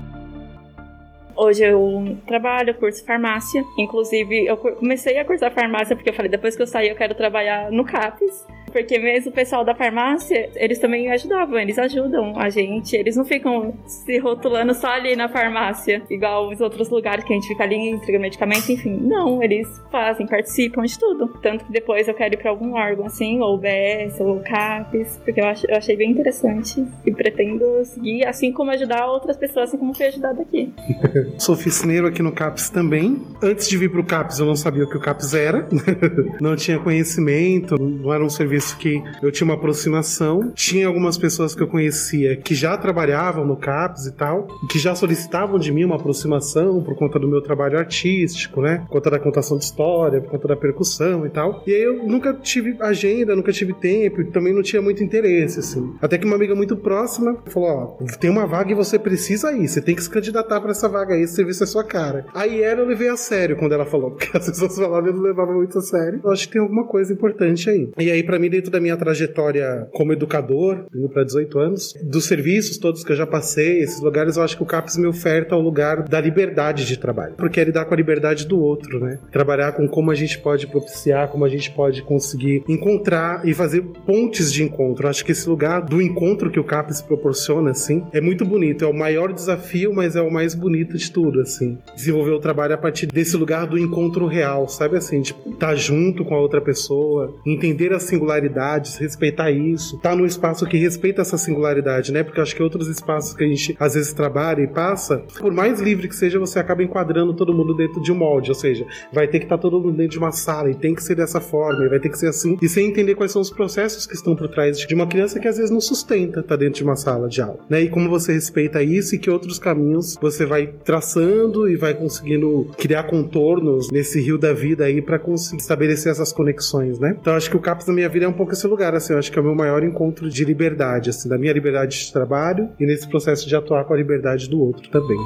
Hoje 1.37 1.65
eu 1.65 2.17
trabalho, 2.27 2.75
curso 2.75 3.05
farmácia. 3.05 3.63
Inclusive, 3.79 4.47
eu 4.47 4.57
comecei 4.57 5.19
a 5.19 5.25
cursar 5.25 5.53
farmácia 5.53 5.95
porque 5.95 6.11
eu 6.11 6.15
falei, 6.15 6.31
depois 6.31 6.57
que 6.57 6.63
eu 6.63 6.67
sair, 6.67 6.89
eu 6.89 6.97
quero 6.97 7.15
trabalhar 7.15 7.71
no 7.71 7.85
CAPES 7.85 8.47
porque 8.77 8.99
mesmo 8.99 9.31
o 9.31 9.35
pessoal 9.35 9.65
da 9.65 9.75
farmácia, 9.75 10.51
eles 10.55 10.79
também 10.79 11.11
ajudavam, 11.11 11.59
eles 11.59 11.79
ajudam 11.79 12.39
a 12.39 12.51
gente, 12.51 12.95
eles 12.95 13.17
não 13.17 13.25
ficam 13.25 13.73
se 13.87 14.19
rotulando 14.19 14.75
só 14.75 14.89
ali 14.89 15.17
na 15.17 15.31
farmácia, 15.31 16.03
igual 16.11 16.51
os 16.51 16.61
outros 16.61 16.91
lugares 16.91 17.25
que 17.25 17.33
a 17.33 17.37
gente 17.37 17.49
fica 17.49 17.65
ali 17.65 17.75
entrega 17.75 18.19
medicamento, 18.19 18.71
enfim. 18.71 18.99
Não, 19.01 19.43
eles 19.43 19.67
fazem, 19.91 20.27
participam 20.27 20.83
de 20.83 20.99
tudo. 20.99 21.29
Tanto 21.41 21.65
que 21.65 21.73
depois 21.73 22.07
eu 22.07 22.13
quero 22.13 22.35
ir 22.35 22.37
pra 22.37 22.51
algum 22.51 22.75
órgão 22.75 23.07
assim, 23.07 23.41
ou 23.41 23.57
BS, 23.57 24.21
ou 24.21 24.41
CAPES, 24.41 25.23
porque 25.25 25.41
eu, 25.41 25.47
eu 25.47 25.77
achei 25.77 25.97
bem 25.97 26.11
interessante 26.11 26.85
e 27.07 27.13
pretendo 27.13 27.83
seguir, 27.83 28.27
assim 28.27 28.53
como 28.53 28.73
ajudar 28.73 29.07
outras 29.07 29.39
pessoas, 29.39 29.71
assim 29.71 29.79
como 29.79 29.95
fui 29.95 30.05
ajudada 30.05 30.43
aqui. 30.43 30.71
Sou 31.39 31.55
oficineiro 31.55 32.07
aqui 32.07 32.23
no 32.23 32.33
CAPES 32.33 32.71
também. 32.71 33.23
Antes 33.43 33.69
de 33.69 33.77
vir 33.77 33.91
pro 33.91 34.05
CAPES, 34.05 34.39
eu 34.39 34.47
não 34.47 34.57
sabia 34.57 34.85
o 34.85 34.89
que 34.89 34.97
o 34.97 35.01
CAPES 35.01 35.35
era, 35.35 35.69
não 36.41 36.55
tinha 36.57 36.79
conhecimento, 36.79 37.77
não 37.81 38.13
era 38.13 38.25
um 38.25 38.31
serviço 38.31 38.77
que 38.77 39.03
eu 39.23 39.33
tinha 39.33 39.47
uma 39.47 39.55
aproximação. 39.55 40.53
Tinha 40.55 40.87
algumas 40.87 41.17
pessoas 41.17 41.55
que 41.55 41.63
eu 41.63 41.69
conhecia 41.69 42.37
que 42.37 42.55
já 42.55 42.77
trabalhavam 42.77 43.45
no 43.47 43.57
CAPS 43.57 44.07
e 44.07 44.13
tal, 44.13 44.47
que 44.71 44.79
já 44.79 44.95
solicitavam 44.95 45.59
de 45.59 45.73
mim 45.73 45.85
uma 45.85 45.97
aproximação 45.97 46.83
por 46.83 46.95
conta 46.95 47.19
do 47.19 47.29
meu 47.29 47.41
trabalho 47.41 47.79
artístico, 47.79 48.61
né? 48.61 48.79
Por 48.87 48.89
conta 48.89 49.11
da 49.11 49.19
contação 49.19 49.59
de 49.59 49.65
história, 49.65 50.21
por 50.21 50.31
conta 50.31 50.49
da 50.49 50.57
percussão 50.57 51.27
e 51.27 51.31
tal. 51.31 51.63
E 51.67 51.75
aí 51.75 51.83
eu 51.83 52.07
nunca 52.07 52.35
tive 52.35 52.77
agenda, 52.81 53.35
nunca 53.35 53.53
tive 53.53 53.73
tempo 53.73 54.21
também 54.37 54.53
não 54.53 54.63
tinha 54.63 54.83
muito 54.83 55.03
interesse, 55.03 55.61
assim. 55.61 55.95
Até 56.01 56.19
que 56.19 56.27
uma 56.27 56.37
amiga 56.37 56.55
muito 56.55 56.77
próxima 56.77 57.39
falou: 57.47 57.99
Ó, 58.01 58.05
tem 58.21 58.31
uma 58.31 58.47
vaga 58.47 58.73
e 58.73 58.75
você 58.75 58.99
precisa 58.99 59.53
ir, 59.53 59.67
você 59.67 59.81
tem 59.81 59.95
que 59.95 60.03
se 60.03 60.11
candidatar 60.11 60.61
para 60.61 60.71
essa 60.71 60.89
vaga 60.89 61.16
esse 61.23 61.35
serviço 61.35 61.65
é 61.65 61.67
sua 61.67 61.85
cara. 61.85 62.27
Aí 62.35 62.63
ela 62.63 62.81
eu 62.81 62.87
levei 62.87 63.09
a 63.09 63.17
sério 63.17 63.57
quando 63.57 63.73
ela 63.73 63.87
falou, 63.87 64.11
porque 64.17 64.37
as 64.37 64.47
pessoas 64.47 64.77
falavam 64.77 65.11
e 65.11 65.13
não 65.13 65.23
levava 65.23 65.53
muito 65.53 65.79
a 65.79 65.81
sério. 65.81 66.21
Eu 66.23 66.31
acho 66.31 66.47
que 66.47 66.53
tem 66.53 66.63
alguma 66.63 66.87
coisa 66.87 67.13
importante 67.13 67.69
aí. 67.69 67.91
E 67.99 68.11
aí, 68.11 68.23
para 68.23 68.39
mim, 68.39 68.51
dentro 68.51 68.71
da 68.71 68.81
minha 68.81 68.97
trajetória 68.97 69.89
como 69.93 70.13
educador, 70.13 70.87
indo 70.95 71.09
para 71.09 71.25
18 71.25 71.59
anos, 71.59 71.95
dos 72.03 72.27
serviços 72.27 72.79
todos 72.79 73.05
que 73.05 73.13
eu 73.13 73.17
já 73.17 73.27
passei, 73.27 73.81
esses 73.81 74.01
lugares, 74.01 74.37
eu 74.37 74.43
acho 74.43 74.57
que 74.57 74.63
o 74.63 74.67
CAPES 74.67 74.97
me 74.97 75.07
oferta 75.07 75.57
o 75.57 75.61
lugar 75.61 76.03
da 76.03 76.21
liberdade 76.21 76.87
de 76.87 76.99
trabalho. 76.99 77.35
Porque 77.37 77.61
é 77.61 77.65
lidar 77.65 77.85
com 77.85 77.95
a 77.95 77.97
liberdade 77.97 78.47
do 78.47 78.61
outro, 78.61 79.01
né? 79.01 79.19
Trabalhar 79.31 79.73
com 79.73 79.89
como 79.89 80.11
a 80.11 80.15
gente 80.15 80.39
pode 80.39 80.67
propiciar, 80.67 81.29
como 81.29 81.45
a 81.45 81.49
gente 81.49 81.71
pode 81.71 82.03
conseguir 82.03 82.65
encontrar 82.69 83.47
e 83.47 83.55
fazer 83.55 83.83
pontes 84.07 84.53
de 84.53 84.63
encontro. 84.63 85.07
Eu 85.07 85.11
acho 85.11 85.25
que 85.25 85.33
esse 85.33 85.49
lugar 85.49 85.83
do 85.83 86.01
encontro 86.01 86.51
que 86.51 86.61
o 86.61 86.65
CAPES 86.65 87.03
proporciona, 87.03 87.71
assim, 87.71 88.05
é 88.13 88.21
muito 88.21 88.45
bonito. 88.45 88.85
É 88.85 88.89
o 88.89 88.95
maior 88.95 89.33
desafio, 89.33 89.93
mas 89.95 90.17
é 90.17 90.21
o 90.21 90.31
mais 90.31 90.55
bonito 90.55 90.97
de 90.97 91.06
tudo, 91.11 91.41
assim. 91.41 91.79
Desenvolver 91.95 92.33
o 92.33 92.41
trabalho 92.41 92.75
a 92.75 92.79
partir 92.79 93.07
desse 93.07 93.37
lugar 93.37 93.67
do 93.67 93.79
encontro 93.79 94.27
real, 94.27 94.69
sabe 94.69 94.97
assim? 94.97 95.23
Tipo, 95.23 95.51
estar 95.51 95.69
tá 95.69 95.75
junto 95.75 96.25
com 96.25 96.35
a 96.35 96.41
outra 96.41 96.61
pessoa, 96.61 97.35
entender 97.45 97.93
a 97.93 97.99
singularidade 97.99 98.27
singularidades, 98.27 98.97
respeitar 98.97 99.51
isso, 99.51 99.99
tá 99.99 100.15
no 100.15 100.27
espaço 100.27 100.67
que 100.67 100.77
respeita 100.77 101.23
essa 101.23 101.39
singularidade, 101.39 102.13
né? 102.13 102.23
Porque 102.23 102.41
acho 102.41 102.55
que 102.55 102.63
outros 102.63 102.89
espaços 102.89 103.35
que 103.35 103.45
a 103.45 103.47
gente 103.47 103.77
às 103.79 103.95
vezes 103.95 104.13
trabalha 104.13 104.63
e 104.63 104.67
passa, 104.67 105.19
por 105.39 105.53
mais 105.53 105.81
livre 105.81 106.09
que 106.09 106.15
seja, 106.15 106.39
você 106.39 106.59
acaba 106.59 106.83
enquadrando 106.83 107.35
todo 107.35 107.55
mundo 107.55 107.75
dentro 107.75 108.01
de 108.03 108.13
um 108.13 108.17
molde, 108.17 108.51
ou 108.51 108.55
seja, 108.55 108.87
vai 109.13 109.27
ter 109.27 109.39
que 109.39 109.45
estar 109.45 109.57
tá 109.57 109.63
todo 109.63 109.81
mundo 109.81 109.97
dentro 109.97 110.13
de 110.13 110.19
uma 110.19 110.33
sala 110.33 110.71
e 110.71 110.75
tem 110.75 110.95
que 110.95 111.03
ser 111.03 111.15
dessa 111.15 111.41
forma, 111.41 111.85
e 111.85 111.89
vai 111.89 112.01
ter 112.01 112.09
que 112.09 112.19
ser 112.19 112.29
assim, 112.29 112.57
e 112.61 112.69
sem 112.69 112.89
entender 112.89 113.15
quais 113.15 113.33
são 113.33 113.43
os 113.43 113.51
processos 113.51 114.07
que 114.07 114.15
estão 114.15 114.35
por 114.35 114.49
trás 114.49 114.79
de 114.79 114.95
uma 114.95 115.07
criança 115.07 115.39
que 115.39 115.49
às 115.49 115.57
vezes 115.57 115.71
não 115.71 115.81
sustenta 115.81 116.43
tá 116.43 116.57
dentro 116.57 116.75
de 116.75 116.85
uma 116.85 116.97
sala 116.97 117.29
de 117.29 117.41
aula, 117.41 117.61
né? 117.69 117.83
E 117.83 117.89
como 117.89 118.09
você 118.09 118.33
respeita 118.33 118.83
isso 118.83 119.15
e 119.15 119.19
que 119.19 119.31
outros 119.31 119.59
caminhos 119.59 120.17
você 120.21 120.45
vai 120.45 120.67
traçando 120.87 121.69
e 121.69 121.77
vai 121.77 121.93
conseguindo 121.93 122.71
criar 122.79 123.03
contornos 123.03 123.91
nesse 123.91 124.21
rio 124.21 124.39
da 124.39 124.53
vida 124.53 124.85
aí 124.85 125.03
para 125.03 125.19
conseguir 125.19 125.61
estabelecer 125.61 126.13
essas 126.13 126.33
conexões, 126.33 126.99
né? 127.01 127.17
Então 127.21 127.35
acho 127.35 127.51
que 127.51 127.57
o 127.57 127.61
CAPS 127.61 127.89
na 127.89 127.93
minha 127.93 128.09
vida 128.09 128.25
é 128.25 128.29
um 128.29 128.33
pouco 128.33 128.53
esse 128.53 128.67
lugar, 128.69 128.95
assim, 128.95 129.13
eu 129.13 129.19
acho 129.19 129.31
que 129.31 129.39
é 129.39 129.43
o 129.43 129.45
meu 129.45 129.55
maior 129.55 129.83
encontro 129.83 130.31
de 130.31 130.45
liberdade, 130.45 131.11
assim, 131.11 131.29
da 131.29 131.37
minha 131.37 131.53
liberdade 131.53 131.99
de 131.99 132.13
trabalho 132.13 132.69
e 132.79 132.87
nesse 132.87 133.09
processo 133.09 133.49
de 133.49 133.57
atuar 133.57 133.85
com 133.85 133.95
a 133.95 133.97
liberdade 133.97 134.49
do 134.49 134.61
outro 134.61 134.89
também. 134.89 135.19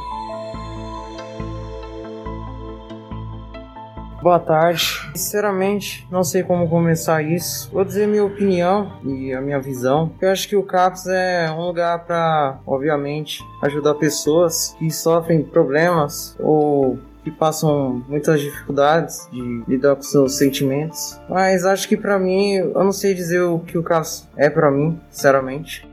Boa 4.23 4.39
tarde. 4.39 5.11
Sinceramente, 5.15 6.07
não 6.11 6.23
sei 6.23 6.43
como 6.43 6.69
começar 6.69 7.23
isso. 7.23 7.71
Vou 7.73 7.83
dizer 7.83 8.07
minha 8.07 8.23
opinião 8.23 9.01
e 9.03 9.33
a 9.33 9.41
minha 9.41 9.59
visão. 9.59 10.13
Eu 10.21 10.29
acho 10.31 10.47
que 10.47 10.55
o 10.55 10.63
CAPS 10.63 11.07
é 11.07 11.51
um 11.51 11.63
lugar 11.63 12.05
para, 12.05 12.59
obviamente, 12.67 13.43
ajudar 13.63 13.95
pessoas 13.95 14.77
que 14.79 14.91
sofrem 14.91 15.43
problemas 15.43 16.37
ou 16.39 16.99
que 17.25 17.31
passam 17.31 18.05
muitas 18.07 18.43
dificuldades 18.43 19.27
de 19.33 19.65
lidar 19.67 19.97
com 19.97 20.03
seus 20.03 20.37
sentimentos. 20.37 21.19
Mas 21.27 21.65
acho 21.65 21.89
que 21.89 21.97
para 21.97 22.19
mim, 22.19 22.57
eu 22.57 22.85
não 22.85 22.93
sei 22.93 23.15
dizer 23.15 23.41
o 23.41 23.59
que 23.61 23.79
o 23.79 23.83
CAPS 23.83 24.29
é 24.37 24.51
para 24.51 24.71
mim, 24.71 25.01
sinceramente. 25.11 25.89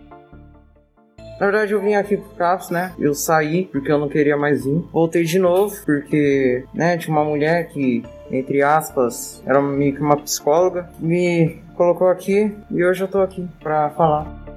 Na 1.39 1.46
verdade, 1.46 1.72
eu 1.72 1.79
vim 1.79 1.93
aqui 1.93 2.17
pro 2.17 2.29
CAPS, 2.31 2.72
né? 2.72 2.93
Eu 2.98 3.13
saí 3.13 3.65
porque 3.65 3.91
eu 3.91 4.00
não 4.00 4.10
queria 4.10 4.36
mais 4.36 4.65
vir. 4.65 4.84
Voltei 4.91 5.24
de 5.24 5.38
novo 5.38 5.75
porque, 5.86 6.65
né, 6.74 6.98
tinha 6.98 7.15
uma 7.15 7.24
mulher 7.24 7.67
que, 7.67 8.03
entre 8.31 8.62
aspas, 8.62 9.41
era 9.46 9.62
meio 9.62 9.96
que 9.96 10.01
uma 10.01 10.17
psicóloga, 10.17 10.89
me 11.00 11.62
colocou 11.75 12.07
aqui 12.07 12.55
e 12.72 12.84
hoje 12.84 13.03
eu 13.03 13.07
tô 13.07 13.19
aqui 13.19 13.48
pra 13.62 13.89
falar. 13.91 14.48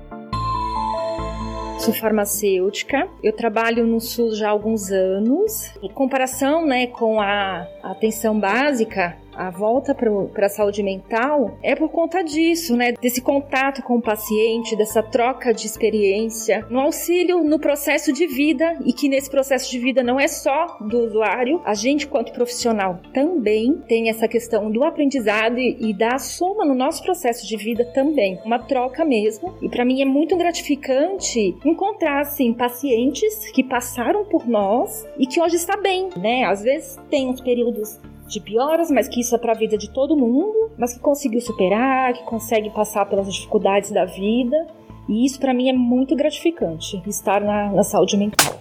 Sou 1.81 1.95
farmacêutica, 1.95 3.09
eu 3.23 3.33
trabalho 3.33 3.87
no 3.87 4.00
SUS 4.00 4.37
já 4.37 4.49
há 4.49 4.50
alguns 4.50 4.91
anos. 4.91 5.73
Em 5.83 5.89
comparação 5.89 6.67
né, 6.67 6.87
com 6.87 7.19
a 7.19 7.67
atenção 7.83 8.39
básica, 8.39 9.17
a 9.41 9.51
volta 9.51 9.95
para 9.95 10.47
a 10.47 10.51
saúde 10.51 10.83
mental 10.83 11.57
é 11.63 11.75
por 11.75 11.89
conta 11.89 12.23
disso, 12.23 12.77
né? 12.77 12.93
Desse 13.01 13.23
contato 13.23 13.83
com 13.83 13.97
o 13.97 14.03
paciente, 14.03 14.77
dessa 14.77 15.03
troca 15.03 15.55
de 15.55 15.65
experiência, 15.65 16.67
no 16.69 16.79
auxílio 16.79 17.43
no 17.43 17.59
processo 17.59 18.13
de 18.13 18.27
vida 18.27 18.79
e 18.85 18.93
que 18.93 19.09
nesse 19.09 19.31
processo 19.31 19.71
de 19.71 19.79
vida 19.79 20.03
não 20.03 20.21
é 20.21 20.29
só 20.29 20.79
do 20.81 21.07
usuário, 21.07 21.63
a 21.65 21.73
gente, 21.73 22.07
quanto 22.07 22.33
profissional, 22.33 23.01
também 23.15 23.81
tem 23.89 24.11
essa 24.11 24.29
questão 24.29 24.71
do 24.71 24.85
aprendizado 24.85 25.59
e, 25.59 25.89
e 25.89 25.95
da 25.95 26.19
soma 26.19 26.67
no 26.67 26.75
nosso 26.75 27.03
processo 27.03 27.47
de 27.47 27.57
vida 27.57 27.85
também. 27.95 28.39
Uma 28.45 28.59
troca 28.59 29.07
mesmo. 29.07 29.55
E 29.63 29.71
para 29.71 29.87
mim 29.87 30.03
é 30.03 30.05
muito 30.05 30.37
gratificante 30.37 31.57
encontrar, 31.65 32.21
assim, 32.21 32.53
pacientes 32.53 33.51
que 33.53 33.65
passaram 33.65 34.27
por 34.27 34.47
nós 34.47 35.09
e 35.19 35.27
que 35.27 35.41
hoje 35.41 35.57
está 35.57 35.79
bem, 35.79 36.11
né? 36.17 36.45
Às 36.45 36.63
vezes 36.63 36.99
tem 37.09 37.27
uns 37.27 37.41
períodos 37.41 37.99
de 38.31 38.41
pioras, 38.41 38.91
mas 38.91 39.09
que 39.09 39.21
isso 39.21 39.35
é 39.35 39.39
para 39.39 39.53
a 39.53 39.57
vida 39.57 39.77
de 39.77 39.91
todo 39.91 40.17
mundo, 40.17 40.71
mas 40.79 40.95
que 40.95 41.01
conseguiu 41.01 41.41
superar, 41.41 42.15
que 42.15 42.23
consegue 42.25 42.71
passar 42.71 43.07
pelas 43.07 43.33
dificuldades 43.33 43.91
da 43.91 44.05
vida. 44.05 44.57
E 45.09 45.27
isso 45.27 45.41
para 45.41 45.53
mim 45.53 45.69
é 45.69 45.73
muito 45.73 46.15
gratificante, 46.15 47.03
estar 47.07 47.41
na, 47.41 47.73
na 47.73 47.83
saúde 47.83 48.17
mental. 48.17 48.61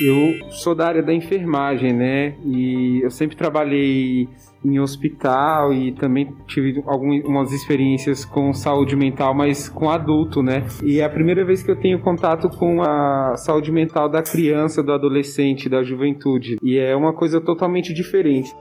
Eu 0.00 0.50
sou 0.50 0.74
da 0.74 0.86
área 0.86 1.02
da 1.02 1.12
enfermagem, 1.12 1.92
né? 1.92 2.34
E 2.44 3.00
eu 3.02 3.10
sempre 3.10 3.36
trabalhei 3.36 4.28
em 4.64 4.78
hospital 4.80 5.72
e 5.72 5.92
também 5.92 6.34
tive 6.46 6.82
algumas 6.86 7.52
experiências 7.52 8.24
com 8.24 8.52
saúde 8.52 8.96
mental, 8.96 9.34
mas 9.34 9.68
com 9.68 9.90
adulto, 9.90 10.42
né? 10.42 10.64
E 10.82 11.00
é 11.00 11.04
a 11.04 11.10
primeira 11.10 11.44
vez 11.44 11.62
que 11.62 11.70
eu 11.70 11.76
tenho 11.76 12.00
contato 12.00 12.48
com 12.48 12.82
a 12.82 13.36
saúde 13.36 13.70
mental 13.70 14.08
da 14.08 14.22
criança, 14.22 14.82
do 14.82 14.92
adolescente, 14.92 15.68
da 15.68 15.82
juventude. 15.82 16.56
E 16.62 16.76
é 16.76 16.94
uma 16.94 17.12
coisa 17.12 17.40
totalmente 17.40 17.92
diferente. 17.92 18.52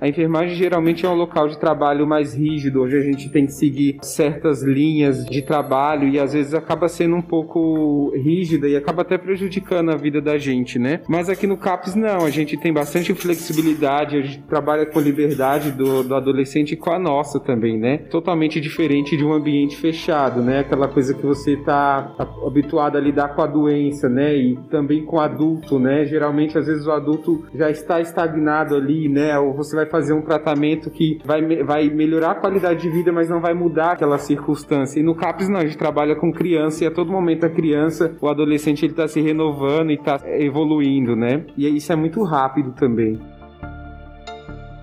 A 0.00 0.08
enfermagem 0.08 0.56
geralmente 0.56 1.04
é 1.04 1.08
um 1.08 1.14
local 1.14 1.46
de 1.46 1.58
trabalho 1.58 2.06
mais 2.06 2.34
rígido, 2.34 2.82
onde 2.82 2.96
a 2.96 3.02
gente 3.02 3.28
tem 3.28 3.44
que 3.44 3.52
seguir 3.52 3.98
certas 4.00 4.62
linhas 4.62 5.26
de 5.26 5.42
trabalho 5.42 6.08
e 6.08 6.18
às 6.18 6.32
vezes 6.32 6.54
acaba 6.54 6.88
sendo 6.88 7.16
um 7.16 7.20
pouco 7.22 8.10
rígida 8.16 8.66
e 8.66 8.74
acaba 8.74 9.02
até 9.02 9.18
prejudicando 9.18 9.90
a 9.90 9.96
vida 9.96 10.18
da 10.22 10.38
gente, 10.38 10.78
né? 10.78 11.00
Mas 11.06 11.28
aqui 11.28 11.46
no 11.46 11.58
CAPS 11.58 11.94
não, 11.94 12.24
a 12.24 12.30
gente 12.30 12.56
tem 12.56 12.72
bastante 12.72 13.12
flexibilidade, 13.12 14.16
a 14.16 14.22
gente 14.22 14.42
trabalha 14.44 14.86
com 14.86 14.98
liberdade 14.98 15.70
do, 15.70 16.02
do 16.02 16.14
adolescente 16.14 16.72
e 16.72 16.76
com 16.76 16.90
a 16.90 16.98
nossa 16.98 17.38
também, 17.38 17.78
né? 17.78 17.98
Totalmente 17.98 18.58
diferente 18.58 19.18
de 19.18 19.24
um 19.24 19.34
ambiente 19.34 19.76
fechado, 19.76 20.40
né? 20.40 20.60
Aquela 20.60 20.88
coisa 20.88 21.12
que 21.12 21.26
você 21.26 21.58
tá 21.58 22.14
habituado 22.46 22.96
a 22.96 23.00
lidar 23.00 23.34
com 23.34 23.42
a 23.42 23.46
doença, 23.46 24.08
né? 24.08 24.34
E 24.34 24.56
também 24.70 25.04
com 25.04 25.16
o 25.16 25.20
adulto, 25.20 25.78
né? 25.78 26.06
Geralmente, 26.06 26.56
às 26.56 26.66
vezes, 26.66 26.86
o 26.86 26.90
adulto 26.90 27.44
já 27.54 27.70
está 27.70 28.00
estagnado 28.00 28.74
ali, 28.74 29.06
né? 29.06 29.38
Ou 29.38 29.52
você 29.52 29.76
vai 29.76 29.89
fazer 29.90 30.12
um 30.12 30.22
tratamento 30.22 30.90
que 30.90 31.18
vai, 31.24 31.62
vai 31.62 31.88
melhorar 31.88 32.32
a 32.32 32.34
qualidade 32.34 32.80
de 32.80 32.90
vida, 32.90 33.12
mas 33.12 33.28
não 33.28 33.40
vai 33.40 33.54
mudar 33.54 33.92
aquela 33.92 34.18
circunstância. 34.18 35.00
E 35.00 35.02
no 35.02 35.14
CAPS 35.14 35.48
não, 35.48 35.58
a 35.58 35.64
gente 35.64 35.76
trabalha 35.76 36.14
com 36.16 36.32
criança 36.32 36.84
e 36.84 36.86
a 36.86 36.90
todo 36.90 37.10
momento 37.10 37.44
a 37.44 37.50
criança, 37.50 38.16
o 38.20 38.28
adolescente, 38.28 38.84
ele 38.84 38.92
está 38.92 39.08
se 39.08 39.20
renovando 39.20 39.90
e 39.90 39.94
está 39.94 40.20
evoluindo, 40.24 41.16
né? 41.16 41.44
E 41.56 41.68
isso 41.68 41.92
é 41.92 41.96
muito 41.96 42.22
rápido 42.22 42.72
também. 42.72 43.18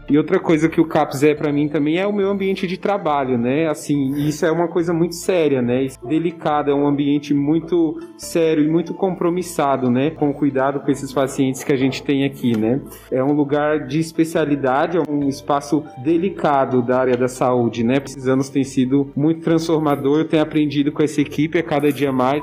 E 0.09 0.17
outra 0.17 0.39
coisa 0.39 0.69
que 0.69 0.79
o 0.79 0.85
CAPS 0.85 1.23
é 1.23 1.35
para 1.35 1.51
mim 1.51 1.67
também 1.67 1.97
é 1.97 2.07
o 2.07 2.13
meu 2.13 2.29
ambiente 2.29 2.65
de 2.65 2.77
trabalho, 2.77 3.37
né? 3.37 3.67
Assim, 3.67 4.15
isso 4.25 4.45
é 4.45 4.51
uma 4.51 4.67
coisa 4.69 4.93
muito 4.93 5.15
séria, 5.15 5.61
né? 5.61 5.87
Delicada, 6.03 6.71
é 6.71 6.73
um 6.73 6.87
ambiente 6.87 7.33
muito 7.33 7.99
sério 8.17 8.63
e 8.63 8.69
muito 8.69 8.93
compromissado, 8.93 9.91
né? 9.91 10.11
Com 10.11 10.33
cuidado 10.33 10.79
com 10.79 10.89
esses 10.89 11.11
pacientes 11.11 11.63
que 11.63 11.73
a 11.73 11.77
gente 11.77 12.01
tem 12.03 12.23
aqui, 12.23 12.55
né? 12.55 12.81
É 13.11 13.21
um 13.21 13.33
lugar 13.33 13.85
de 13.85 13.99
especialidade, 13.99 14.97
é 14.97 15.01
um 15.09 15.27
espaço 15.27 15.83
delicado 16.03 16.81
da 16.81 16.99
área 16.99 17.17
da 17.17 17.27
saúde, 17.27 17.83
né? 17.83 18.01
Esses 18.03 18.27
anos 18.27 18.47
tem 18.49 18.63
sido 18.63 19.11
muito 19.13 19.41
transformador, 19.41 20.19
eu 20.19 20.25
tenho 20.25 20.43
aprendido 20.43 20.91
com 20.91 21.03
essa 21.03 21.19
equipe 21.19 21.57
a 21.57 21.63
cada 21.63 21.91
dia 21.91 22.13
mais. 22.13 22.41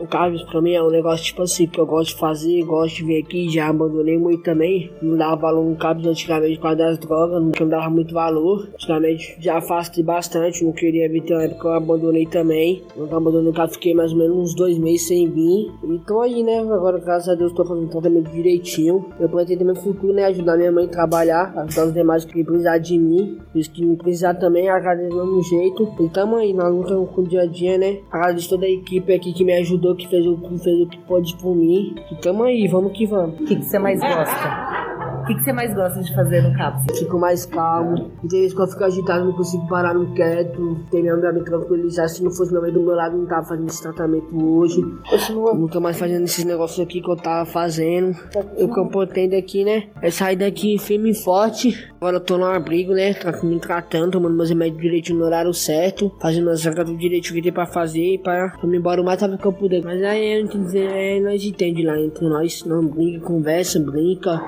O 0.00 0.06
Carlos 0.06 0.44
pra 0.44 0.62
mim 0.62 0.74
é 0.74 0.82
um 0.82 0.90
negócio 0.90 1.24
tipo 1.24 1.42
assim 1.42 1.66
que 1.66 1.80
eu 1.80 1.86
gosto 1.86 2.14
de 2.14 2.20
fazer, 2.20 2.62
gosto 2.62 2.96
de 2.96 3.04
vir 3.04 3.22
aqui, 3.22 3.50
já 3.50 3.68
abandonei 3.68 4.16
muito 4.16 4.44
também. 4.44 4.90
Não 5.02 5.16
dava 5.16 5.34
valor 5.34 5.64
no 5.64 5.74
Carlos 5.74 6.06
antigamente 6.06 6.56
por 6.56 6.62
causa 6.62 6.76
das 6.76 6.98
drogas, 6.98 7.42
não 7.42 7.68
dava 7.68 7.90
muito 7.90 8.14
valor. 8.14 8.68
Antigamente 8.74 9.36
já 9.40 9.58
afastei 9.58 10.04
bastante, 10.04 10.64
não 10.64 10.72
queria 10.72 11.08
vir, 11.08 11.22
tem 11.22 11.36
uma 11.36 11.42
época 11.42 11.60
que 11.60 11.66
eu 11.66 11.72
abandonei 11.72 12.26
também. 12.26 12.82
Eu 12.96 13.04
abandonei 13.04 13.50
o 13.50 13.52
Carlos, 13.52 13.74
fiquei 13.74 13.92
mais 13.92 14.12
ou 14.12 14.18
menos 14.18 14.36
uns 14.36 14.54
dois 14.54 14.78
meses 14.78 15.08
sem 15.08 15.28
vir. 15.28 15.72
E 15.82 15.98
tô 16.06 16.20
aí, 16.20 16.44
né? 16.44 16.60
Agora, 16.60 16.98
graças 16.98 17.28
a 17.28 17.34
Deus, 17.34 17.52
tô 17.52 17.64
fazendo 17.64 17.88
tratamento 17.88 18.30
direitinho. 18.30 19.04
Eu 19.18 19.28
pretendo 19.28 19.64
meu 19.64 19.74
futuro, 19.74 20.12
né? 20.12 20.26
Ajudar 20.26 20.56
minha 20.56 20.70
mãe 20.70 20.84
a 20.84 20.88
trabalhar, 20.88 21.52
ajudar 21.56 21.86
os 21.86 21.92
demais 21.92 22.24
que 22.24 22.44
precisar 22.44 22.78
de 22.78 22.96
mim. 22.96 23.38
Os 23.52 23.66
que 23.66 23.84
me 23.84 23.96
precisar 23.96 24.34
também, 24.34 24.68
agradeço 24.68 25.10
do 25.10 25.16
mesmo 25.16 25.42
jeito. 25.42 25.88
E 26.00 26.08
tamo 26.08 26.36
aí 26.36 26.52
na 26.52 26.68
luta 26.68 26.94
com 26.94 27.22
o 27.22 27.26
dia 27.26 27.42
a 27.42 27.46
dia, 27.46 27.76
né? 27.76 27.98
Agradeço 28.12 28.48
toda 28.50 28.64
a 28.64 28.70
equipe 28.70 29.12
aqui 29.12 29.32
que 29.32 29.44
me 29.44 29.54
ajudou 29.54 29.87
que 29.94 30.08
fez 30.08 30.26
o 30.26 30.36
que 30.36 30.58
fez 30.58 30.80
o 30.80 30.86
que 30.86 30.98
pode 30.98 31.36
por 31.36 31.54
mim. 31.54 31.94
E 32.10 32.16
tamo 32.16 32.44
aí, 32.44 32.66
vamos 32.66 32.92
que 32.92 33.06
vamos. 33.06 33.40
O 33.40 33.44
que 33.44 33.56
você 33.56 33.78
mais 33.78 34.00
gosta? 34.00 34.87
O 35.28 35.30
que, 35.30 35.34
que 35.34 35.44
você 35.44 35.52
mais 35.52 35.74
gosta 35.74 36.00
de 36.00 36.14
fazer 36.14 36.42
no 36.42 36.56
CAPS? 36.56 36.98
Fico 36.98 37.18
mais 37.18 37.44
calmo. 37.44 38.10
E 38.24 38.28
tem 38.28 38.40
vezes 38.40 38.54
que 38.54 38.62
eu 38.62 38.66
fico 38.66 38.82
agitado, 38.82 39.26
não 39.26 39.34
consigo 39.34 39.68
parar 39.68 39.92
no 39.92 40.14
quieto. 40.14 40.78
Tem 40.90 41.02
minha 41.02 41.14
mãe 41.14 41.34
me 41.34 41.44
tranquilizar. 41.44 42.08
Se 42.08 42.24
não 42.24 42.30
fosse 42.30 42.50
minha 42.50 42.62
mãe 42.62 42.72
do 42.72 42.80
meu 42.80 42.94
lado, 42.94 43.14
não 43.14 43.26
tava 43.26 43.46
fazendo 43.46 43.68
esse 43.68 43.82
tratamento 43.82 44.42
hoje. 44.42 44.80
Eu 45.28 45.54
não 45.54 45.68
tô 45.68 45.82
mais 45.82 45.98
fazendo 45.98 46.24
esses 46.24 46.42
negócios 46.46 46.80
aqui 46.80 47.02
que 47.02 47.10
eu 47.10 47.14
tava 47.14 47.44
fazendo. 47.44 48.16
O 48.56 48.72
que 48.72 48.80
eu 48.80 48.86
pretendo 48.86 49.36
aqui, 49.36 49.64
né? 49.64 49.88
É 50.00 50.10
sair 50.10 50.36
daqui 50.36 50.78
firme 50.78 51.10
e 51.10 51.14
forte. 51.14 51.76
Agora 52.00 52.16
eu 52.16 52.20
tô 52.20 52.38
no 52.38 52.46
abrigo, 52.46 52.94
né? 52.94 53.12
Tá 53.12 53.30
me 53.42 53.60
tratando, 53.60 54.12
tomando 54.12 54.34
meus 54.34 54.48
remédios 54.48 54.80
direitinho 54.80 55.18
no 55.18 55.26
horário 55.26 55.52
certo. 55.52 56.10
Fazendo 56.22 56.48
as 56.48 56.64
regras 56.64 56.88
do 56.88 56.96
direito 56.96 57.34
que 57.34 57.42
tem 57.42 57.52
pra 57.52 57.66
fazer. 57.66 58.18
Pra, 58.22 58.48
pra 58.48 58.66
me 58.66 58.78
embora 58.78 59.02
o 59.02 59.04
mais 59.04 59.20
rápido 59.20 59.38
que 59.38 59.46
eu 59.46 59.52
puder. 59.52 59.82
Mas 59.84 60.02
aí 60.02 60.40
gente 60.40 60.56
dizer, 60.56 60.88
é, 60.90 61.20
nós 61.20 61.44
entende 61.44 61.82
lá 61.82 62.00
entre 62.00 62.26
nós. 62.26 62.64
Não 62.64 62.82
brinca, 62.82 63.26
conversa, 63.26 63.78
brinca. 63.78 64.40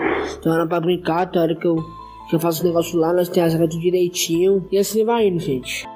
Hora 0.46 0.69
pra 0.70 0.80
brincar, 0.80 1.26
tem 1.30 1.42
hora 1.42 1.54
que 1.54 1.66
eu, 1.66 1.76
que 2.30 2.36
eu 2.36 2.40
faço 2.40 2.62
o 2.62 2.66
negócio 2.66 2.98
lá, 2.98 3.12
nós 3.12 3.28
temos 3.28 3.52
as 3.52 3.60
regras 3.60 3.78
direitinho. 3.78 4.66
E 4.72 4.78
assim 4.78 5.04
vai 5.04 5.26
indo, 5.26 5.38
gente. 5.38 5.86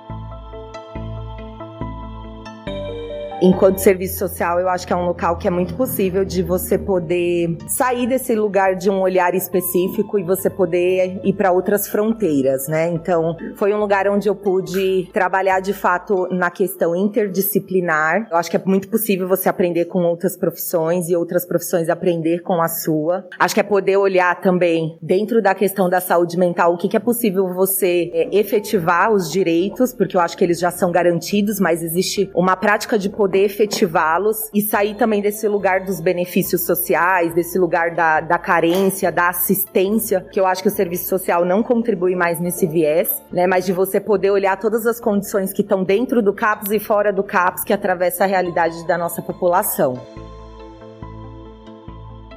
Enquanto 3.43 3.79
serviço 3.79 4.19
social, 4.19 4.61
eu 4.61 4.69
acho 4.69 4.87
que 4.87 4.93
é 4.93 4.97
um 4.97 5.05
local 5.05 5.37
que 5.37 5.47
é 5.47 5.51
muito 5.51 5.75
possível 5.75 6.25
de 6.25 6.43
você 6.43 6.79
poder 6.79 7.57
sair 7.69 8.07
desse 8.07 8.35
lugar 8.35 8.75
de 8.75 8.91
um 8.91 9.01
olhar 9.01 9.35
específico 9.35 10.19
e 10.19 10.23
você 10.23 10.49
poder 10.49 11.21
ir 11.23 11.33
para 11.35 11.53
outras 11.53 11.89
fronteiras, 11.89 12.69
né? 12.69 12.89
Então, 12.89 13.37
foi 13.57 13.75
um 13.75 13.79
lugar 13.79 14.09
onde 14.09 14.29
eu 14.29 14.35
pude 14.35 15.09
trabalhar 15.13 15.61
de 15.61 15.73
fato 15.73 16.29
na 16.31 16.51
questão 16.51 16.95
interdisciplinar. 16.95 18.29
Eu 18.31 18.37
acho 18.37 18.51
que 18.51 18.57
é 18.57 18.63
muito 18.65 18.89
possível 18.89 19.29
você 19.29 19.49
aprender 19.49 19.87
com 19.87 20.03
outras 20.05 20.37
profissões 20.37 21.09
e 21.09 21.17
outras 21.17 21.47
profissões 21.47 21.89
aprender 21.89 22.41
com 22.41 22.61
a 22.61 22.69
sua. 22.69 23.27
Acho 23.39 23.55
que 23.55 23.61
é 23.61 23.65
poder 23.65 23.97
olhar 23.97 24.41
também 24.41 24.99
dentro 25.03 25.43
da 25.43 25.55
questão 25.55 25.89
da 25.89 26.01
saúde 26.01 26.39
mental 26.39 26.75
o 26.75 26.79
que, 26.79 26.95
é 26.95 27.01
possível 27.01 27.53
você 27.53 28.11
é, 28.15 28.39
efetivar 28.39 29.13
os 29.13 29.31
direitos, 29.31 29.93
porque 29.93 30.17
eu 30.17 30.21
acho 30.21 30.37
que 30.37 30.45
eles 30.45 30.59
já 30.59 30.71
são 30.71 30.93
garantidos, 30.93 31.59
mas 31.59 31.83
existe 31.83 32.31
uma 32.35 32.57
prática 32.57 32.99
de 32.99 33.11
poder 33.11 33.24
poder 33.25 33.45
efetivá-los 33.45 34.51
e 34.53 34.61
sair 34.61 34.97
também 34.97 35.23
desse 35.23 35.49
lugar 35.49 35.81
dos 35.81 35.99
benefícios 35.99 36.67
sociais, 36.67 37.33
desse 37.33 37.59
lugar 37.59 37.95
da, 37.95 38.21
da 38.21 38.37
carência, 38.37 39.11
da 39.11 39.31
assistência, 39.31 40.21
que 40.31 40.39
eu 40.39 40.45
acho 40.45 40.61
que 40.61 40.69
o 40.69 40.71
serviço 40.71 41.09
social 41.09 41.43
não 41.43 41.63
contribui 41.63 42.15
mais 42.15 42.39
nesse 42.39 42.67
viés, 42.67 43.23
né? 43.33 43.47
Mas 43.47 43.65
de 43.65 43.73
você 43.73 43.99
poder 43.99 44.31
olhar 44.31 44.59
todas 44.59 44.87
as 44.87 45.01
condições 45.01 45.55
que 45.55 45.63
estão 45.63 45.83
dentro 45.83 46.21
do 46.21 46.35
CAPS 46.35 46.71
e 46.73 46.79
fora 46.79 47.11
do 47.11 47.23
CAPS 47.23 47.65
que 47.65 47.73
atravessa 47.73 48.25
a 48.25 48.27
realidade 48.27 48.87
da 48.87 48.99
nossa 48.99 49.23
população. 49.23 49.99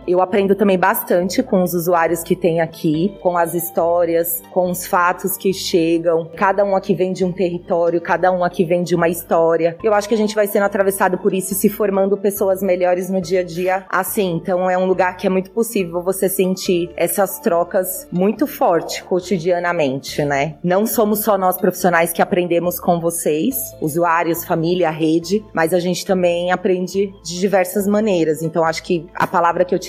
Eu 0.08 0.22
aprendo 0.22 0.56
também 0.56 0.80
bastante 0.80 1.44
com 1.44 1.62
os 1.62 1.74
usuários 1.74 2.24
que 2.24 2.34
tem 2.34 2.62
aqui, 2.62 3.18
com 3.22 3.38
as 3.38 3.54
histórias, 3.54 4.42
com 4.54 4.72
os 4.72 4.88
fatos 4.88 5.36
que 5.36 5.52
chegam. 5.52 6.32
Cada 6.34 6.64
um 6.64 6.78
aqui 6.78 6.96
vem 6.96 7.12
de 7.12 7.26
um 7.26 7.32
território, 7.34 8.00
cada 8.00 8.32
um 8.32 8.42
aqui 8.42 8.64
vem 8.64 8.84
de 8.84 8.96
uma 8.96 9.10
história. 9.10 9.78
Eu 9.84 9.94
acho 9.94 10.08
que 10.08 10.14
a 10.14 10.18
gente 10.18 10.34
vai 10.34 10.48
sendo 10.48 10.64
atravessado 10.64 11.18
por 11.18 11.34
isso 11.34 11.52
e 11.52 11.56
se 11.56 11.68
formando 11.68 12.18
pessoas 12.18 12.62
melhores 12.62 13.10
no 13.10 13.20
dia 13.20 13.42
a 13.42 13.44
dia 13.44 13.86
assim. 13.90 14.36
Então 14.36 14.70
é 14.70 14.78
um 14.78 14.86
lugar 14.86 15.18
que 15.18 15.28
é 15.28 15.30
muito 15.30 15.52
possível 15.52 16.02
você 16.02 16.30
sentir 16.30 16.90
essas 16.96 17.40
trocas 17.40 18.08
muito 18.10 18.48
forte 18.48 19.04
cotidianamente, 19.04 20.24
né? 20.24 20.56
Não 20.64 20.86
somos 20.86 21.20
só 21.20 21.38
nós 21.38 21.58
profissionais 21.58 22.14
que 22.14 22.22
aprendemos 22.22 22.80
com 22.80 22.98
vocês, 23.02 23.58
usuários, 23.82 24.46
família, 24.46 24.90
rede, 24.90 25.44
mas 25.54 25.74
a 25.74 25.80
gente 25.80 26.06
também 26.06 26.50
aprende 26.50 27.12
de 27.26 27.40
diversas 27.40 27.86
maneiras. 27.86 28.42
Então 28.42 28.64
acho 28.64 28.84
que 28.84 29.06
a 29.14 29.28
palavra 29.28 29.66
que 29.66 29.76
eu 29.76 29.80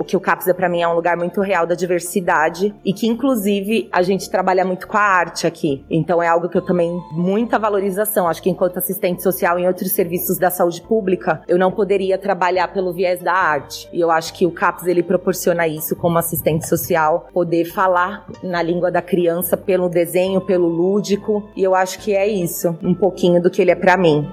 o 0.00 0.04
que 0.04 0.16
o 0.16 0.20
CAPS 0.20 0.48
é 0.48 0.54
para 0.54 0.66
mim 0.66 0.80
é 0.80 0.88
um 0.88 0.94
lugar 0.94 1.14
muito 1.14 1.42
real 1.42 1.66
da 1.66 1.74
diversidade 1.74 2.74
e 2.82 2.90
que 2.94 3.06
inclusive 3.06 3.86
a 3.92 4.00
gente 4.00 4.30
trabalha 4.30 4.64
muito 4.64 4.88
com 4.88 4.96
a 4.96 5.02
arte 5.02 5.46
aqui. 5.46 5.84
Então 5.90 6.22
é 6.22 6.26
algo 6.26 6.48
que 6.48 6.56
eu 6.56 6.64
também 6.64 6.90
muita 7.12 7.58
valorização. 7.58 8.26
Acho 8.26 8.42
que 8.42 8.48
enquanto 8.48 8.78
assistente 8.78 9.22
social 9.22 9.58
em 9.58 9.66
outros 9.66 9.92
serviços 9.92 10.38
da 10.38 10.50
saúde 10.50 10.80
pública, 10.80 11.42
eu 11.46 11.58
não 11.58 11.70
poderia 11.70 12.16
trabalhar 12.16 12.68
pelo 12.68 12.94
viés 12.94 13.20
da 13.20 13.34
arte. 13.34 13.90
E 13.92 14.00
eu 14.00 14.10
acho 14.10 14.32
que 14.32 14.46
o 14.46 14.50
CAPS 14.50 14.86
ele 14.86 15.02
proporciona 15.02 15.68
isso 15.68 15.94
como 15.94 16.16
assistente 16.16 16.66
social, 16.66 17.28
poder 17.30 17.66
falar 17.66 18.26
na 18.42 18.62
língua 18.62 18.90
da 18.90 19.02
criança 19.02 19.54
pelo 19.54 19.90
desenho, 19.90 20.40
pelo 20.40 20.66
lúdico. 20.66 21.46
E 21.54 21.62
eu 21.62 21.74
acho 21.74 21.98
que 21.98 22.14
é 22.14 22.26
isso, 22.26 22.74
um 22.82 22.94
pouquinho 22.94 23.42
do 23.42 23.50
que 23.50 23.60
ele 23.60 23.70
é 23.70 23.76
para 23.76 23.98
mim. 23.98 24.26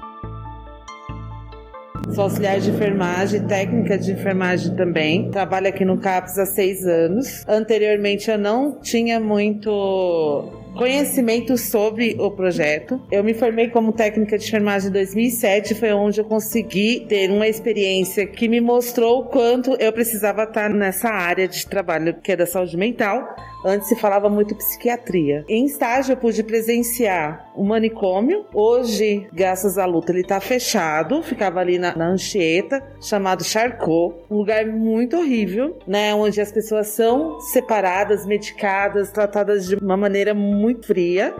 Sou 2.14 2.24
auxiliar 2.24 2.58
de 2.58 2.70
enfermagem, 2.70 3.46
técnica 3.46 3.98
de 3.98 4.12
enfermagem 4.12 4.74
também. 4.74 5.30
Trabalho 5.30 5.68
aqui 5.68 5.84
no 5.84 5.98
CAPS 5.98 6.38
há 6.38 6.46
seis 6.46 6.86
anos. 6.86 7.44
Anteriormente 7.46 8.30
eu 8.30 8.38
não 8.38 8.80
tinha 8.80 9.20
muito 9.20 10.50
conhecimento 10.78 11.58
sobre 11.58 12.16
o 12.20 12.30
projeto. 12.30 13.02
Eu 13.10 13.24
me 13.24 13.34
formei 13.34 13.68
como 13.68 13.92
técnica 13.92 14.38
de 14.38 14.46
enfermagem 14.46 14.88
em 14.88 14.92
2007, 14.92 15.74
foi 15.74 15.92
onde 15.92 16.20
eu 16.20 16.24
consegui 16.24 17.04
ter 17.08 17.28
uma 17.30 17.48
experiência 17.48 18.24
que 18.24 18.48
me 18.48 18.60
mostrou 18.60 19.22
o 19.22 19.24
quanto 19.24 19.74
eu 19.80 19.92
precisava 19.92 20.44
estar 20.44 20.70
nessa 20.70 21.08
área 21.08 21.48
de 21.48 21.66
trabalho 21.66 22.14
que 22.22 22.30
é 22.30 22.36
da 22.36 22.46
saúde 22.46 22.76
mental. 22.76 23.26
Antes 23.64 23.88
se 23.88 23.96
falava 23.96 24.28
muito 24.28 24.54
psiquiatria. 24.54 25.44
Em 25.48 25.64
estágio 25.64 26.12
eu 26.12 26.16
pude 26.16 26.44
presenciar 26.44 27.50
o 27.56 27.64
manicômio. 27.64 28.46
Hoje, 28.54 29.26
graças 29.32 29.76
à 29.78 29.84
luta, 29.84 30.12
ele 30.12 30.20
está 30.20 30.40
fechado. 30.40 31.22
Ficava 31.24 31.58
ali 31.58 31.76
na, 31.76 31.96
na 31.96 32.08
Anchieta, 32.08 32.80
chamado 33.00 33.42
Charcot. 33.42 34.14
Um 34.30 34.36
lugar 34.36 34.64
muito 34.66 35.16
horrível, 35.16 35.76
né? 35.88 36.14
Onde 36.14 36.40
as 36.40 36.52
pessoas 36.52 36.88
são 36.88 37.40
separadas, 37.40 38.24
medicadas, 38.24 39.10
tratadas 39.10 39.66
de 39.66 39.74
uma 39.74 39.96
maneira 39.96 40.32
muito 40.32 40.67
fria. 40.74 41.34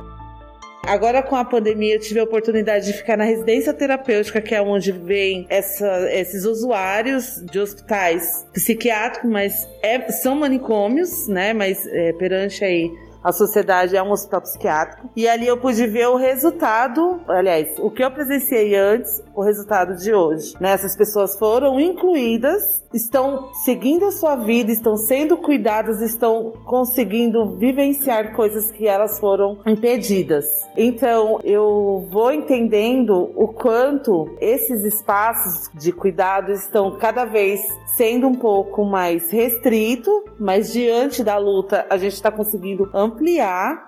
Agora 0.86 1.22
com 1.22 1.36
a 1.36 1.44
pandemia 1.44 1.96
eu 1.96 2.00
tive 2.00 2.20
a 2.20 2.24
oportunidade 2.24 2.86
de 2.86 2.92
ficar 2.94 3.16
na 3.16 3.24
residência 3.24 3.74
terapêutica, 3.74 4.40
que 4.40 4.54
é 4.54 4.62
onde 4.62 4.90
vem 4.90 5.46
essa, 5.50 6.10
esses 6.12 6.44
usuários 6.44 7.42
de 7.50 7.58
hospitais 7.58 8.46
psiquiátricos, 8.54 9.30
mas 9.30 9.68
é, 9.82 10.10
são 10.10 10.36
manicômios, 10.36 11.28
né? 11.28 11.52
Mas 11.52 11.86
é, 11.86 12.12
perante 12.14 12.64
aí 12.64 12.90
a 13.22 13.32
sociedade 13.32 13.96
é 13.96 14.02
um 14.02 14.10
hospital 14.10 14.40
psiquiátrico. 14.42 15.10
E 15.16 15.28
ali 15.28 15.46
eu 15.46 15.56
pude 15.56 15.86
ver 15.86 16.08
o 16.08 16.16
resultado, 16.16 17.20
aliás, 17.28 17.78
o 17.78 17.90
que 17.90 18.02
eu 18.02 18.10
presenciei 18.10 18.74
antes, 18.76 19.22
o 19.34 19.42
resultado 19.42 19.96
de 19.96 20.12
hoje. 20.14 20.54
Né? 20.60 20.72
Essas 20.72 20.96
pessoas 20.96 21.38
foram 21.38 21.78
incluídas, 21.80 22.84
estão 22.92 23.52
seguindo 23.64 24.06
a 24.06 24.12
sua 24.12 24.36
vida, 24.36 24.72
estão 24.72 24.96
sendo 24.96 25.36
cuidadas, 25.36 26.00
estão 26.00 26.52
conseguindo 26.64 27.56
vivenciar 27.56 28.34
coisas 28.34 28.70
que 28.70 28.86
elas 28.86 29.18
foram 29.18 29.58
impedidas. 29.66 30.46
Então 30.76 31.40
eu 31.44 32.06
vou 32.10 32.32
entendendo 32.32 33.30
o 33.34 33.48
quanto 33.48 34.36
esses 34.40 34.84
espaços 34.84 35.70
de 35.74 35.92
cuidado 35.92 36.52
estão 36.52 36.96
cada 36.96 37.24
vez 37.24 37.60
sendo 37.96 38.28
um 38.28 38.34
pouco 38.34 38.84
mais 38.84 39.30
restrito, 39.30 40.24
mas 40.38 40.72
diante 40.72 41.24
da 41.24 41.36
luta 41.36 41.84
a 41.90 41.96
gente 41.96 42.12
está 42.12 42.30
conseguindo 42.30 42.88
ampliar 42.94 43.07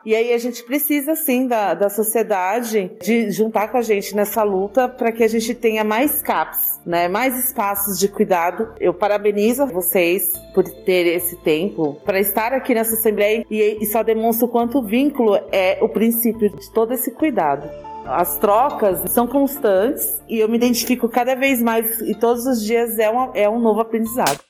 e 0.04 0.14
aí 0.14 0.32
a 0.32 0.38
gente 0.38 0.62
precisa 0.64 1.14
sim 1.14 1.46
da, 1.46 1.74
da 1.74 1.88
sociedade 1.88 2.90
de 3.02 3.30
juntar 3.30 3.68
com 3.68 3.76
a 3.76 3.82
gente 3.82 4.14
nessa 4.14 4.42
luta 4.42 4.88
para 4.88 5.12
que 5.12 5.22
a 5.22 5.28
gente 5.28 5.54
tenha 5.54 5.84
mais 5.84 6.22
CAPs, 6.22 6.80
né? 6.84 7.08
Mais 7.08 7.36
espaços 7.38 7.98
de 7.98 8.08
cuidado. 8.08 8.72
Eu 8.78 8.94
parabenizo 8.94 9.66
vocês 9.66 10.32
por 10.54 10.64
ter 10.64 11.06
esse 11.06 11.36
tempo 11.36 12.00
para 12.04 12.20
estar 12.20 12.52
aqui 12.52 12.74
nessa 12.74 12.94
assembleia 12.94 13.44
e, 13.50 13.78
e 13.80 13.86
só 13.86 14.02
demonstra 14.02 14.46
o 14.46 14.48
quanto 14.48 14.78
o 14.78 14.82
vínculo 14.82 15.38
é 15.52 15.78
o 15.80 15.88
princípio 15.88 16.50
de 16.50 16.70
todo 16.72 16.92
esse 16.92 17.10
cuidado. 17.12 17.68
As 18.06 18.38
trocas 18.38 19.10
são 19.12 19.26
constantes 19.26 20.20
e 20.28 20.38
eu 20.38 20.48
me 20.48 20.56
identifico 20.56 21.08
cada 21.08 21.34
vez 21.34 21.62
mais 21.62 22.00
e 22.00 22.14
todos 22.14 22.46
os 22.46 22.62
dias 22.62 22.98
é, 22.98 23.08
uma, 23.08 23.30
é 23.34 23.48
um 23.48 23.60
novo 23.60 23.80
aprendizado. 23.80 24.40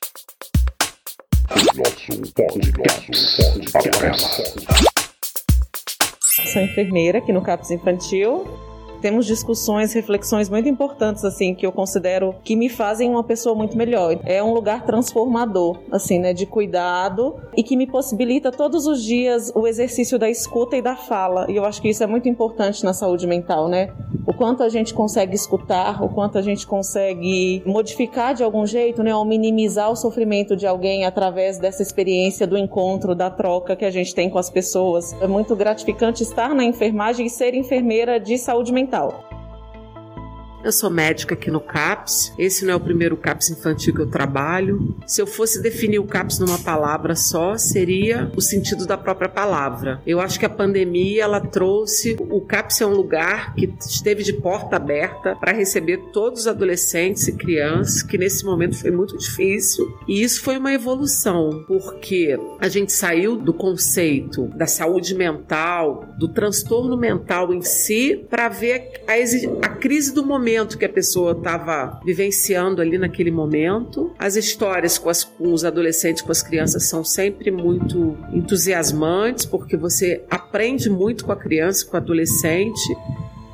Sou 6.53 6.63
enfermeira 6.63 7.19
aqui 7.19 7.33
no 7.33 7.43
CAPS 7.43 7.71
Infantil 7.73 8.47
temos 9.01 9.25
discussões, 9.25 9.95
reflexões 9.95 10.51
muito 10.51 10.69
importantes, 10.69 11.25
assim, 11.25 11.55
que 11.55 11.65
eu 11.65 11.73
considero 11.73 12.35
que 12.45 12.55
me 12.55 12.69
fazem 12.69 13.09
uma 13.09 13.25
pessoa 13.25 13.55
muito 13.55 13.77
melhor. 13.77 14.21
É 14.25 14.43
um 14.43 14.53
lugar 14.53 14.85
transformador, 14.85 15.79
assim, 15.91 16.19
né, 16.19 16.35
de 16.35 16.45
cuidado 16.45 17.37
e 17.57 17.63
que 17.63 17.77
me 17.77 17.87
possibilita 17.87 18.53
todos 18.53 18.87
os 18.87 19.03
dias 19.03 19.51
o 19.55 19.67
exercício 19.67 20.19
da 20.19 20.29
escuta 20.29 20.77
e 20.77 20.83
da 20.83 20.97
fala. 20.97 21.47
E 21.51 21.57
eu 21.57 21.65
acho 21.65 21.81
que 21.81 21.89
isso 21.89 22.05
é 22.05 22.07
muito 22.07 22.29
importante 22.29 22.85
na 22.85 22.93
saúde 22.93 23.27
mental, 23.27 23.69
né? 23.69 23.91
O 24.31 24.33
quanto 24.33 24.63
a 24.63 24.69
gente 24.69 24.95
consegue 24.95 25.35
escutar, 25.35 26.05
o 26.05 26.09
quanto 26.09 26.39
a 26.39 26.43
gente 26.43 26.65
consegue 26.65 27.65
modificar 27.67 28.33
de 28.33 28.45
algum 28.45 28.65
jeito, 28.65 29.03
né, 29.03 29.13
ou 29.13 29.25
minimizar 29.25 29.91
o 29.91 29.97
sofrimento 29.97 30.55
de 30.55 30.69
alguém 30.69 31.05
através 31.05 31.59
dessa 31.59 31.83
experiência 31.83 32.47
do 32.47 32.57
encontro, 32.57 33.13
da 33.13 33.29
troca 33.29 33.75
que 33.75 33.85
a 33.85 33.91
gente 33.91 34.15
tem 34.15 34.31
com 34.31 34.39
as 34.39 34.49
pessoas. 34.49 35.13
É 35.21 35.27
muito 35.27 35.57
gratificante 35.57 36.23
estar 36.23 36.55
na 36.55 36.63
enfermagem 36.63 37.27
e 37.27 37.29
ser 37.29 37.55
enfermeira 37.55 38.21
de 38.21 38.39
saúde 38.39 38.73
mental. 38.73 39.25
Eu 40.63 40.73
sou 40.73 40.91
médica 40.91 41.35
aqui 41.35 41.51
no 41.51 41.61
CAPS. 41.61 42.35
Esse 42.39 42.67
não 42.67 42.75
é 42.75 42.77
o 42.77 42.81
primeiro 42.81 43.17
CAPS 43.17 43.49
infantil 43.49 43.95
que 43.95 44.01
eu 44.01 44.11
trabalho. 44.11 44.95
Se 45.07 45.23
eu 45.23 45.27
fosse 45.27 45.63
definir 45.63 45.99
o 45.99 46.05
CAPS 46.05 46.39
numa 46.39 46.59
palavra 46.59 47.17
só, 47.17 47.57
seria 47.57 48.31
o 48.37 48.43
sentido 48.43 48.87
da 48.87 48.99
própria 48.99 49.29
palavra. 49.29 50.03
Eu 50.07 50.21
acho 50.21 50.39
que 50.39 50.45
a 50.45 50.51
pandemia 50.51 51.25
ela 51.25 51.41
trouxe 51.41 52.17
o 52.19 52.43
CAPS 52.43 52.83
é 52.83 52.87
um 52.87 52.95
lugar 52.95 53.55
que 53.55 53.73
esteve 53.81 54.23
de 54.23 54.35
porta 54.35 54.77
aberta 54.77 55.35
para 55.35 55.53
receber 55.53 55.97
todos 56.13 56.41
os 56.41 56.47
adolescentes 56.47 57.27
e 57.27 57.33
crianças, 57.33 58.03
que 58.03 58.19
nesse 58.19 58.45
momento 58.45 58.77
foi 58.77 58.91
muito 58.91 59.17
difícil. 59.17 59.87
E 60.07 60.23
isso 60.23 60.43
foi 60.43 60.59
uma 60.59 60.75
evolução, 60.75 61.65
porque 61.67 62.39
a 62.61 62.69
gente 62.69 62.93
saiu 62.93 63.37
do 63.37 63.55
conceito 63.55 64.47
da 64.49 64.67
saúde 64.67 65.15
mental, 65.15 66.07
do 66.19 66.29
transtorno 66.29 66.99
mental 66.99 67.55
em 67.55 67.63
si, 67.63 68.27
para 68.29 68.49
ver 68.49 69.03
a, 69.09 69.67
a 69.67 69.69
crise 69.71 70.13
do 70.13 70.25
momento 70.25 70.50
momento 70.51 70.77
que 70.77 70.85
a 70.85 70.89
pessoa 70.89 71.33
estava 71.33 72.01
vivenciando 72.05 72.83
ali 72.83 72.99
naquele 72.99 73.31
momento. 73.31 74.13
As 74.19 74.37
histórias 74.37 74.99
com, 74.99 75.09
as, 75.09 75.23
com 75.25 75.53
os 75.53 75.65
adolescentes, 75.65 76.23
com 76.23 76.33
as 76.33 76.43
crianças, 76.43 76.89
são 76.89 77.05
sempre 77.05 77.51
muito 77.51 78.17
entusiasmantes, 78.33 79.45
porque 79.45 79.77
você 79.77 80.25
aprende 80.29 80.91
muito 80.91 81.25
com 81.25 81.33
a 81.33 81.37
criança, 81.37 81.87
com 81.87 81.95
o 81.95 82.01
adolescente. 82.01 82.81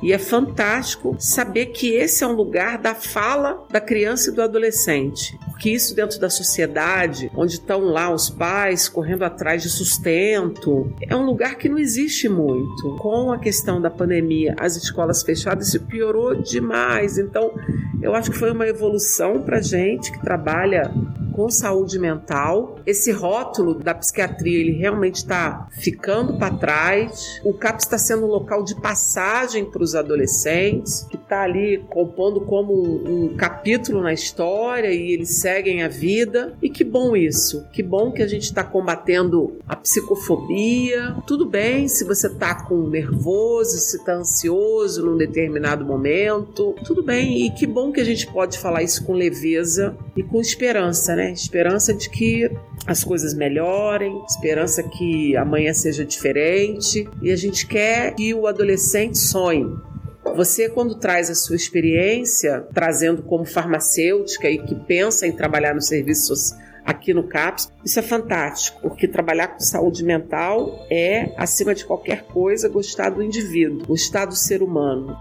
E 0.01 0.13
é 0.13 0.17
fantástico 0.17 1.15
saber 1.19 1.67
que 1.67 1.95
esse 1.95 2.23
é 2.23 2.27
um 2.27 2.33
lugar 2.33 2.77
da 2.77 2.93
fala 2.93 3.65
da 3.69 3.81
criança 3.81 4.29
e 4.29 4.33
do 4.33 4.41
adolescente. 4.41 5.37
Porque 5.57 5.71
isso 5.71 5.95
dentro 5.95 6.19
da 6.19 6.29
sociedade, 6.29 7.31
onde 7.35 7.53
estão 7.53 7.79
lá 7.79 8.13
os 8.13 8.29
pais 8.29 8.87
correndo 8.87 9.23
atrás 9.23 9.63
de 9.63 9.69
sustento, 9.69 10.93
é 11.01 11.15
um 11.15 11.25
lugar 11.25 11.55
que 11.55 11.67
não 11.67 11.79
existe 11.79 12.29
muito. 12.29 12.95
Com 12.97 13.31
a 13.31 13.39
questão 13.39 13.81
da 13.81 13.89
pandemia, 13.89 14.55
as 14.59 14.75
escolas 14.75 15.23
fechadas, 15.23 15.69
isso 15.69 15.79
piorou 15.79 16.35
demais. 16.35 17.17
Então, 17.17 17.55
eu 18.03 18.13
acho 18.13 18.29
que 18.29 18.37
foi 18.37 18.51
uma 18.51 18.67
evolução 18.67 19.41
para 19.41 19.59
gente 19.59 20.11
que 20.11 20.21
trabalha 20.21 20.93
com 21.37 21.51
saúde 21.51 21.99
mental. 21.99 22.79
Esse 22.83 23.11
rótulo 23.11 23.75
da 23.75 23.93
psiquiatria, 23.93 24.59
ele 24.59 24.71
realmente 24.71 25.17
está 25.17 25.67
ficando 25.69 26.35
para 26.39 26.55
trás. 26.55 27.39
O 27.45 27.53
CAPS 27.53 27.85
está 27.85 27.97
sendo 27.99 28.25
um 28.25 28.29
local 28.29 28.63
de 28.63 28.73
passagem 28.81 29.63
para 29.63 29.83
os 29.83 29.93
adolescentes, 29.93 31.03
que 31.03 31.15
está 31.15 31.43
ali 31.43 31.85
compondo 31.89 32.41
como 32.41 32.73
um, 32.73 33.25
um 33.25 33.37
capítulo 33.37 34.01
na 34.01 34.13
história 34.13 34.91
e 34.91 35.11
eles 35.11 35.29
seguem 35.47 35.81
a 35.81 35.87
vida. 35.87 36.53
E 36.61 36.69
que 36.69 36.83
bom 36.83 37.15
isso. 37.15 37.65
Que 37.71 37.81
bom 37.81 38.11
que 38.11 38.21
a 38.21 38.27
gente 38.27 38.43
está 38.43 38.65
combatendo 38.65 39.57
a 39.65 39.77
psicofobia. 39.77 41.15
Tudo 41.25 41.45
bem 41.45 41.87
se 41.87 42.03
você 42.03 42.27
está 42.27 42.65
com 42.65 42.89
nervoso, 42.89 43.77
se 43.77 43.95
está 43.95 44.15
ansioso 44.15 45.05
num 45.05 45.15
determinado 45.15 45.85
momento. 45.85 46.75
Tudo 46.83 47.01
bem. 47.01 47.45
E 47.45 47.51
que 47.51 47.65
bom 47.65 47.93
que 47.93 48.01
a 48.01 48.03
gente 48.03 48.27
pode 48.27 48.59
falar 48.59 48.83
isso 48.83 49.05
com 49.05 49.13
leveza 49.13 49.95
e 50.17 50.21
com 50.21 50.41
esperança, 50.41 51.15
né? 51.15 51.31
Esperança 51.31 51.93
de 51.93 52.09
que 52.09 52.51
as 52.85 53.03
coisas 53.03 53.33
melhorem, 53.33 54.21
esperança 54.27 54.83
que 54.83 55.35
amanhã 55.37 55.73
seja 55.73 56.03
diferente 56.03 57.07
e 57.21 57.31
a 57.31 57.35
gente 57.37 57.65
quer 57.65 58.13
que 58.15 58.33
o 58.33 58.47
adolescente 58.47 59.17
sonhe. 59.17 59.65
Você, 60.37 60.69
quando 60.69 60.93
traz 60.93 61.31
a 61.31 61.33
sua 61.33 61.55
experiência, 61.55 62.61
trazendo 62.71 63.23
como 63.23 63.43
farmacêutica 63.43 64.47
e 64.47 64.59
que 64.59 64.75
pensa 64.75 65.25
em 65.25 65.31
trabalhar 65.31 65.73
no 65.73 65.81
serviço 65.81 66.31
aqui 66.85 67.11
no 67.11 67.23
CAPS, 67.23 67.73
isso 67.83 67.97
é 67.97 68.03
fantástico, 68.03 68.79
porque 68.81 69.07
trabalhar 69.07 69.47
com 69.47 69.59
saúde 69.59 70.03
mental 70.03 70.85
é, 70.91 71.33
acima 71.37 71.73
de 71.73 71.83
qualquer 71.83 72.21
coisa, 72.25 72.69
gostar 72.69 73.09
do 73.09 73.23
indivíduo, 73.23 73.87
gostar 73.87 74.25
do 74.25 74.35
ser 74.35 74.61
humano. 74.61 75.17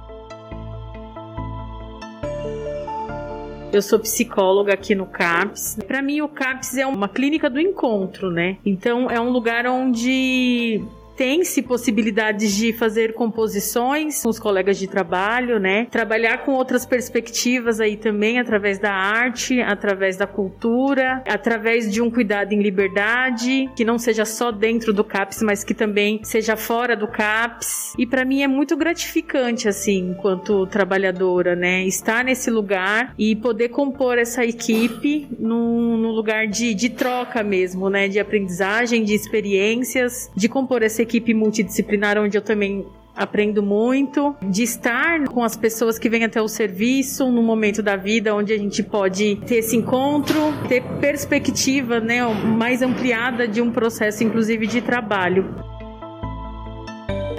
Eu 3.73 3.81
sou 3.81 3.99
psicóloga 3.99 4.75
aqui 4.75 4.95
no 4.95 5.07
CAPS. 5.07 5.79
Para 5.89 6.03
mim, 6.03 6.21
o 6.21 6.29
CAPS 6.29 6.77
é 6.77 6.87
uma 6.87 7.09
clínica 7.09 7.49
do 7.49 7.59
encontro, 7.59 8.31
né? 8.31 8.59
Então, 8.67 9.11
é 9.11 9.19
um 9.19 9.31
lugar 9.31 9.67
onde 9.67 10.85
tem-se 11.17 11.63
possibilidades 11.63 12.55
de 12.55 12.73
fazer 12.73 13.15
composições 13.15 14.23
com 14.23 14.29
os 14.29 14.39
colegas 14.39 14.79
de 14.79 14.87
trabalho, 14.87 15.59
né? 15.59 15.87
Trabalhar 15.91 16.45
com 16.45 16.53
outras 16.53 16.85
perspectivas 16.85 17.81
aí 17.81 17.97
também, 17.97 18.39
através 18.39 18.79
da 18.79 18.93
arte, 18.93 19.61
através 19.61 20.17
da 20.17 20.27
cultura, 20.27 21.23
através 21.27 21.91
de 21.91 22.03
um 22.03 22.11
cuidado 22.11 22.53
em 22.53 22.61
liberdade, 22.61 23.69
que 23.75 23.85
não 23.85 23.99
seja 23.99 24.25
só 24.25 24.53
dentro 24.53 24.93
do 24.93 25.03
CAPS, 25.03 25.43
mas 25.43 25.65
que 25.65 25.75
também 25.75 26.21
seja 26.23 26.57
fora 26.57 26.95
do 26.95 27.09
CAPS. 27.09 27.95
E 27.99 28.07
para 28.07 28.25
mim 28.25 28.43
é 28.43 28.49
muito 28.49 28.77
gratificante, 28.77 29.69
assim, 29.69 30.11
enquanto 30.11 30.67
trabalhadora, 30.67 31.57
né? 31.57 31.85
Estar 31.85 32.25
nesse 32.25 32.51
lugar 32.51 33.15
e 33.19 33.35
poder 33.35 33.71
compor 33.71 34.19
essa 34.19 34.45
equipe 34.45 35.27
num, 35.39 35.97
num 35.97 36.11
lugar 36.11 36.47
de, 36.47 36.75
de 36.75 36.91
troca 36.91 37.43
mesmo, 37.43 37.89
né? 37.89 38.07
De 38.07 38.19
aprendizagem, 38.19 39.03
de 39.03 39.15
experiências, 39.15 40.31
de 40.37 40.49
compor 40.49 40.83
essa 40.83 41.06
equipe 41.07 41.33
multidisciplinar 41.33 42.19
onde 42.19 42.37
eu 42.37 42.43
também 42.43 42.85
aprendo 43.15 43.63
muito, 43.63 44.37
de 44.43 44.63
estar 44.63 45.25
com 45.25 45.43
as 45.43 45.57
pessoas 45.57 45.99
que 45.99 46.09
vêm 46.09 46.25
até 46.25 46.43
o 46.43 46.49
serviço 46.49 47.31
no 47.31 47.43
momento 47.43 47.83
da 47.83 47.97
vida 47.97 48.35
onde 48.35 48.53
a 48.53 48.59
gente 48.59 48.83
pode 48.83 49.37
ter 49.47 49.57
esse 49.57 49.75
encontro, 49.75 50.53
ter 50.69 50.83
perspectiva, 51.01 51.99
né, 51.99 52.23
mais 52.59 52.83
ampliada 52.83 53.49
de 53.49 53.63
um 53.63 53.71
processo 53.71 54.23
inclusive 54.23 54.67
de 54.67 54.83
trabalho. 54.83 55.47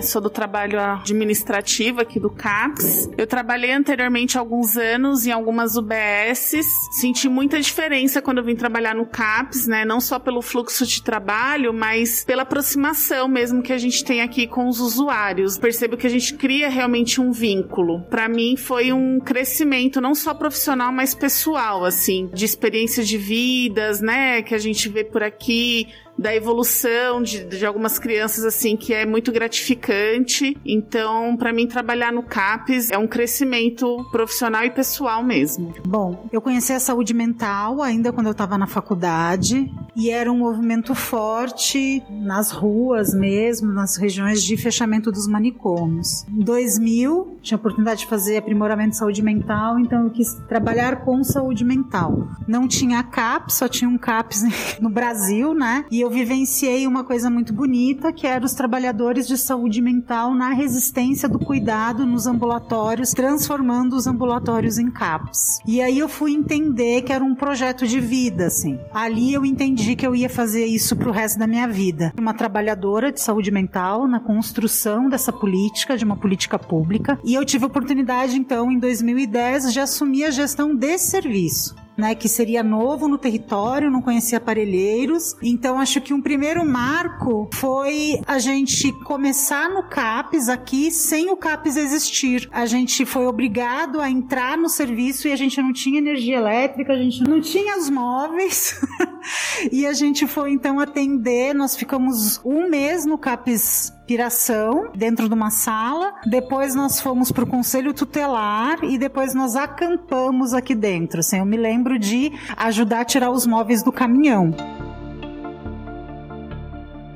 Sou 0.02 0.22
do 0.22 0.30
trabalho 0.30 0.80
administrativo 0.80 2.02
aqui 2.02 2.20
do 2.20 2.30
CAPS. 2.30 3.10
Eu 3.18 3.26
trabalhei 3.26 3.72
anteriormente 3.72 4.38
alguns 4.38 4.78
anos 4.78 5.26
em 5.26 5.32
algumas 5.32 5.76
UBSs. 5.76 6.68
Senti 6.92 7.28
muita 7.28 7.60
diferença 7.60 8.22
quando 8.22 8.38
eu 8.38 8.44
vim 8.44 8.56
trabalhar 8.56 8.96
no 8.96 9.06
CAPS, 9.06 9.68
né? 9.68 9.84
Não 9.86 10.00
só 10.00 10.20
pelo 10.20 10.42
fluxo 10.42 10.86
de 10.86 11.02
trabalho, 11.02 11.74
mas 11.74 12.24
pela 12.24 12.44
aproximação 12.44 13.28
mesmo 13.28 13.62
que 13.62 13.74
a 13.74 13.78
gente 13.78 14.04
tem 14.04 14.22
aqui 14.22 14.48
com 14.48 14.68
os 14.68 14.80
usuários. 14.80 15.58
Percebo 15.58 15.98
que 15.98 16.08
a 16.08 16.12
gente 16.12 16.36
cria 16.36 16.70
realmente 16.70 17.20
um 17.20 17.32
vínculo. 17.32 18.04
Para 18.04 18.30
mim 18.30 18.56
foi 18.56 18.94
um 18.94 19.20
crescimento 19.20 20.00
não 20.00 20.14
só 20.14 20.34
profissional, 20.34 20.92
mas 20.92 21.16
pessoal, 21.16 21.84
assim, 21.84 22.30
de 22.34 22.46
experiências 22.46 23.08
de 23.08 23.18
vidas, 23.18 24.00
né? 24.00 24.42
Que 24.42 24.54
a 24.54 24.60
gente 24.60 24.88
vê 24.90 25.04
por 25.04 25.24
aqui 25.24 25.88
da 26.18 26.36
evolução 26.36 27.22
de, 27.22 27.44
de 27.46 27.66
algumas 27.66 28.00
crianças, 28.00 28.44
assim, 28.44 28.76
que 28.76 28.94
é 28.94 29.06
muito 29.06 29.32
gratificante. 29.32 30.58
Então, 30.66 31.38
para 31.38 31.54
mim, 31.54 31.68
trabalhar 31.68 32.12
no 32.12 32.24
CAPES 32.24 32.92
é 32.92 32.98
um 32.98 33.08
crescimento 33.08 34.06
profissional 34.12 34.64
e 34.64 34.72
pessoal 34.72 35.24
mesmo. 35.24 35.74
Bom, 35.86 36.28
eu 36.32 36.42
conheci 36.42 36.74
a 36.74 36.80
saúde 36.80 37.14
mental 37.14 37.82
ainda 37.82 38.12
quando 38.12 38.28
eu 38.28 38.32
estava 38.32 38.58
na 38.58 38.68
faculdade 38.68 39.72
e 39.96 40.10
era 40.10 40.32
um 40.32 40.38
movimento 40.38 40.94
forte 40.94 42.04
nas 42.10 42.52
ruas 42.52 43.14
mesmo, 43.14 43.72
nas 43.72 43.98
regiões 43.98 44.44
de 44.44 44.56
fechamento 44.58 45.12
dos 45.12 45.28
manicômios. 45.28 46.26
Em 46.30 46.40
2000, 46.40 47.38
tinha 47.42 47.58
a 47.58 47.60
oportunidade 47.60 48.02
de 48.02 48.08
fazer 48.08 48.38
aprimoramento 48.38 48.92
de 48.92 48.98
saúde 48.98 49.22
mental, 49.22 49.80
então 49.80 50.04
eu 50.04 50.10
quis 50.12 50.36
trabalhar 50.48 51.04
com 51.04 51.24
saúde 51.24 51.64
mental. 51.64 52.28
Não 52.48 52.68
tinha 52.68 53.02
CAPS, 53.04 53.56
só 53.56 53.68
tinha 53.68 53.90
um 53.90 53.98
CAPS 53.98 54.44
no 54.80 54.90
Brasil, 54.90 55.54
né? 55.54 55.86
E 55.90 56.00
eu 56.00 56.07
eu 56.08 56.12
vivenciei 56.12 56.88
uma 56.88 57.04
coisa 57.04 57.30
muito 57.30 57.52
bonita, 57.52 58.14
que 58.14 58.26
era 58.26 58.46
os 58.46 58.54
trabalhadores 58.54 59.28
de 59.28 59.38
saúde 59.38 59.82
mental 59.82 60.34
na 60.34 60.54
resistência 60.54 61.28
do 61.28 61.38
cuidado 61.38 62.06
nos 62.06 62.26
ambulatórios, 62.26 63.12
transformando 63.12 63.94
os 63.94 64.08
ambulatórios 64.08 64.78
em 64.78 64.90
CAPs. 64.90 65.60
E 65.68 65.82
aí 65.82 66.00
eu 66.00 66.08
fui 66.08 66.32
entender 66.32 67.02
que 67.02 67.12
era 67.12 67.22
um 67.22 67.36
projeto 67.36 67.86
de 67.86 68.00
vida, 68.00 68.46
assim. 68.46 68.80
Ali 68.94 69.34
eu 69.34 69.44
entendi 69.44 69.98
que 69.98 70.08
eu 70.08 70.16
ia 70.16 70.30
fazer 70.30 70.66
isso 70.66 70.96
pro 70.96 71.12
resto 71.12 71.40
da 71.40 71.46
minha 71.46 71.68
vida. 71.68 72.14
Uma 72.18 72.34
trabalhadora 72.34 73.12
de 73.12 73.20
saúde 73.20 73.52
mental 73.52 74.08
na 74.08 74.22
construção 74.22 75.10
dessa 75.10 75.34
política, 75.34 75.98
de 75.98 76.06
uma 76.06 76.16
política 76.16 76.58
pública. 76.58 77.20
E 77.22 77.34
eu 77.34 77.44
tive 77.44 77.66
a 77.66 77.68
oportunidade, 77.68 78.38
então, 78.38 78.72
em 78.72 78.80
2010, 78.80 79.74
de 79.74 79.82
assumir 79.82 80.24
a 80.24 80.32
gestão 80.32 80.74
desse 80.74 81.12
serviço 81.12 81.76
né, 81.98 82.14
que 82.14 82.30
seria 82.30 82.64
novo 82.64 83.08
no 83.08 83.18
território, 83.18 83.90
não 83.90 84.02
conhecia 84.02 84.38
aparelheiros. 84.38 85.36
Então 85.42 85.80
acho 85.80 86.00
que 86.00 86.14
um 86.14 86.22
primeiro 86.22 86.66
marco 86.66 87.50
foi 87.54 88.22
a 88.28 88.38
gente 88.38 88.92
começar 89.04 89.70
no 89.70 89.84
CAPES 89.84 90.48
aqui 90.50 90.92
sem 90.92 91.32
o 91.32 91.38
CAPES 91.38 91.78
existir. 91.78 92.50
A 92.52 92.66
gente 92.66 93.06
foi 93.06 93.26
obrigado 93.26 94.00
a 94.00 94.10
entrar 94.10 94.58
no 94.58 94.70
serviço 94.70 95.28
e 95.28 95.32
a 95.32 95.36
gente 95.36 95.62
não 95.62 95.74
tinha 95.74 95.98
energia 95.98 96.38
elétrica, 96.38 96.94
a 96.94 96.98
gente 96.98 97.24
não 97.24 97.42
tinha 97.42 97.78
os 97.78 97.90
móveis. 97.90 98.80
e 99.72 99.86
a 99.86 99.94
gente 99.94 100.28
foi 100.28 100.52
então 100.52 100.80
atender, 100.80 101.54
nós 101.54 101.76
ficamos 101.76 102.40
um 102.44 102.70
mês 102.70 103.06
no 103.06 103.18
CAPES 103.18 103.94
Piração, 104.06 104.90
dentro 104.96 105.28
de 105.28 105.34
uma 105.34 105.50
sala. 105.50 106.14
Depois 106.26 106.74
nós 106.74 107.02
fomos 107.02 107.30
para 107.30 107.44
o 107.44 107.48
conselho 107.48 107.94
tutelar 107.94 108.82
e 108.84 108.98
depois 108.98 109.34
nós 109.34 109.56
acampamos 109.56 110.54
aqui 110.54 110.74
dentro. 110.74 111.20
Assim, 111.20 111.40
eu 111.40 111.46
me 111.46 111.58
lembro 111.58 112.00
de 112.00 112.32
ajudar 112.56 113.02
a 113.02 113.06
tirar 113.06 113.32
os 113.32 113.46
móveis 113.46 113.84
do 113.84 113.92
caminhão. 113.92 114.56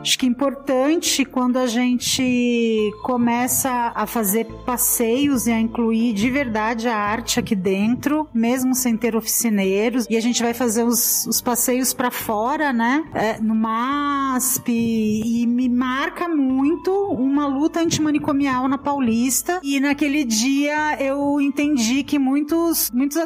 Acho 0.01 0.17
que 0.17 0.25
é 0.25 0.29
importante 0.29 1.23
quando 1.23 1.57
a 1.57 1.67
gente 1.67 2.91
começa 3.03 3.91
a 3.93 4.07
fazer 4.07 4.45
passeios 4.65 5.45
e 5.45 5.51
a 5.51 5.59
incluir 5.59 6.13
de 6.13 6.29
verdade 6.29 6.87
a 6.87 6.95
arte 6.95 7.39
aqui 7.39 7.55
dentro, 7.55 8.27
mesmo 8.33 8.73
sem 8.73 8.97
ter 8.97 9.15
oficineiros. 9.15 10.07
E 10.09 10.17
a 10.17 10.19
gente 10.19 10.41
vai 10.41 10.55
fazer 10.55 10.83
os, 10.83 11.27
os 11.27 11.39
passeios 11.39 11.93
para 11.93 12.09
fora, 12.09 12.73
né? 12.73 13.03
É, 13.13 13.39
no 13.39 13.53
MASP. 13.53 14.71
E 14.71 15.45
me 15.45 15.69
marca 15.69 16.27
muito 16.27 16.91
uma 17.11 17.45
luta 17.45 17.79
antimanicomial 17.79 18.67
na 18.67 18.79
Paulista. 18.79 19.59
E 19.63 19.79
naquele 19.79 20.23
dia 20.23 20.99
eu 20.99 21.39
entendi 21.39 22.03
que 22.03 22.17
muitos, 22.17 22.89
muitos 22.91 23.17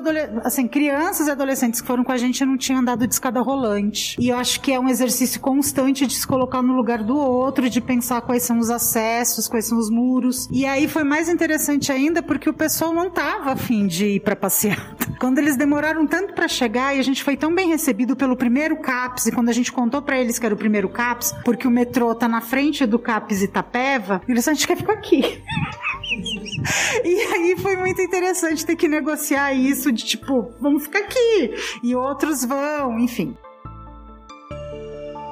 assim, 0.43 0.67
crianças 0.67 1.27
e 1.27 1.31
adolescentes 1.31 1.79
que 1.79 1.87
foram 1.87 2.03
com 2.03 2.11
a 2.11 2.17
gente 2.17 2.43
não 2.43 2.57
tinham 2.57 2.81
andado 2.81 3.07
de 3.07 3.13
escada 3.13 3.39
rolante. 3.39 4.17
E 4.19 4.27
eu 4.27 4.37
acho 4.37 4.59
que 4.59 4.73
é 4.73 4.79
um 4.79 4.89
exercício 4.89 5.39
constante 5.39 6.05
de 6.05 6.13
se 6.13 6.27
colocar 6.27 6.64
no 6.65 6.73
lugar 6.73 7.03
do 7.03 7.15
outro, 7.17 7.69
de 7.69 7.79
pensar 7.79 8.21
quais 8.21 8.43
são 8.43 8.59
os 8.59 8.69
acessos, 8.69 9.47
quais 9.47 9.65
são 9.65 9.77
os 9.77 9.89
muros. 9.89 10.47
E 10.51 10.65
aí 10.65 10.87
foi 10.87 11.03
mais 11.03 11.29
interessante 11.29 11.91
ainda 11.91 12.21
porque 12.21 12.49
o 12.49 12.53
pessoal 12.53 12.93
não 12.93 13.09
tava 13.09 13.51
afim 13.51 13.87
de 13.87 14.05
ir 14.05 14.19
para 14.19 14.35
passear. 14.35 14.95
Quando 15.19 15.39
eles 15.39 15.55
demoraram 15.55 16.05
tanto 16.05 16.33
para 16.33 16.47
chegar 16.47 16.95
e 16.95 16.99
a 16.99 17.03
gente 17.03 17.23
foi 17.23 17.37
tão 17.37 17.53
bem 17.53 17.69
recebido 17.69 18.15
pelo 18.15 18.35
primeiro 18.35 18.77
CAPS, 18.77 19.27
e 19.27 19.31
quando 19.31 19.49
a 19.49 19.53
gente 19.53 19.71
contou 19.71 20.01
para 20.01 20.19
eles 20.19 20.37
que 20.37 20.45
era 20.45 20.53
o 20.53 20.57
primeiro 20.57 20.89
CAPS, 20.89 21.33
porque 21.43 21.67
o 21.67 21.71
metrô 21.71 22.13
tá 22.13 22.27
na 22.27 22.41
frente 22.41 22.85
do 22.85 22.99
CAPS 22.99 23.41
Itapeva, 23.41 24.21
eles 24.27 24.47
a 24.47 24.53
gente 24.53 24.67
quer 24.67 24.77
ficar 24.77 24.93
aqui. 24.93 25.21
E 27.03 27.21
aí 27.33 27.55
foi 27.57 27.75
muito 27.75 28.01
interessante 28.01 28.65
ter 28.65 28.75
que 28.75 28.87
negociar 28.87 29.53
isso 29.53 29.91
de 29.91 30.05
tipo, 30.05 30.53
vamos 30.59 30.83
ficar 30.83 30.99
aqui. 30.99 31.53
E 31.83 31.95
outros 31.95 32.45
vão, 32.45 32.99
enfim. 32.99 33.35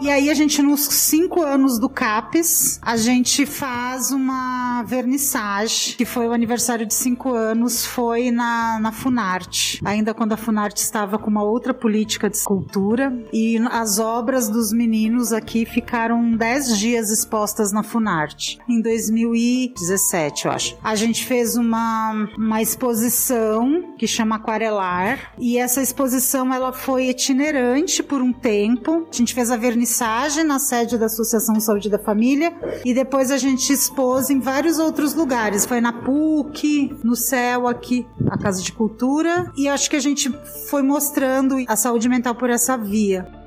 E 0.04 0.10
aí 0.10 0.30
a 0.30 0.34
gente, 0.34 0.62
nos 0.62 0.82
cinco 0.82 1.42
anos 1.42 1.80
do 1.80 1.88
CAPES, 1.88 2.78
a 2.82 2.98
gente 2.98 3.46
faz 3.46 4.12
uma 4.12 4.84
vernissage, 4.84 5.96
que 5.96 6.04
foi 6.04 6.28
o 6.28 6.34
aniversário 6.34 6.86
de 6.86 6.94
cinco 6.94 7.34
anos, 7.34 7.86
foi 7.86 8.30
na, 8.30 8.82
na 8.82 8.92
Funarte. 8.92 9.80
Ainda 9.86 10.13
quando 10.13 10.34
a 10.34 10.38
Funarte 10.38 10.82
estava 10.82 11.18
com 11.18 11.30
uma 11.30 11.42
outra 11.42 11.74
política 11.74 12.30
de 12.30 12.36
escultura. 12.36 13.18
E 13.32 13.58
as 13.72 13.98
obras 13.98 14.50
dos 14.50 14.74
meninos 14.74 15.32
aqui 15.32 15.66
ficaram 15.66 16.36
dez 16.36 16.78
dias 16.78 17.10
expostas 17.10 17.72
na 17.72 17.82
Funarte. 17.82 18.60
Em 18.68 18.82
2017, 18.82 20.48
eu 20.48 20.52
acho. 20.52 20.78
A 20.84 20.96
gente 20.96 21.26
fez 21.26 21.56
uma, 21.56 22.28
uma 22.38 22.62
exposição 22.62 23.96
que 23.98 24.06
chama 24.06 24.36
Aquarelar. 24.36 25.34
E 25.39 25.58
essa 25.58 25.82
exposição, 25.82 26.54
ela 26.54 26.74
foi 26.74 27.06
itinerante 27.06 28.04
por 28.04 28.22
um 28.22 28.34
tempo. 28.34 29.08
A 29.10 29.16
gente 29.16 29.34
fez 29.34 29.50
a 29.50 29.56
vernissage 29.56 29.92
vernissage 29.93 30.43
na 30.43 30.58
sede 30.60 30.97
da 30.97 31.06
Associação 31.06 31.60
Saúde 31.60 31.89
da 31.89 31.99
Família 31.99 32.51
e 32.84 32.93
depois 32.93 33.29
a 33.29 33.38
gente 33.38 33.71
expôs 33.71 34.29
em 34.29 34.39
vários 34.39 34.79
outros 34.79 35.13
lugares. 35.13 35.65
Foi 35.65 35.79
na 35.79 35.93
PUC, 35.93 36.97
no 37.03 37.15
CEL 37.15 37.67
aqui, 37.67 38.08
a 38.29 38.38
Casa 38.38 38.62
de 38.62 38.71
Cultura, 38.71 39.51
e 39.56 39.67
acho 39.67 39.89
que 39.89 39.95
a 39.95 39.99
gente 39.99 40.32
foi 40.69 40.82
mostrando 40.82 41.58
a 41.67 41.75
saúde 41.75 42.10
mental 42.10 42.34
por 42.34 42.49
essa 42.49 42.75
via. 42.75 43.42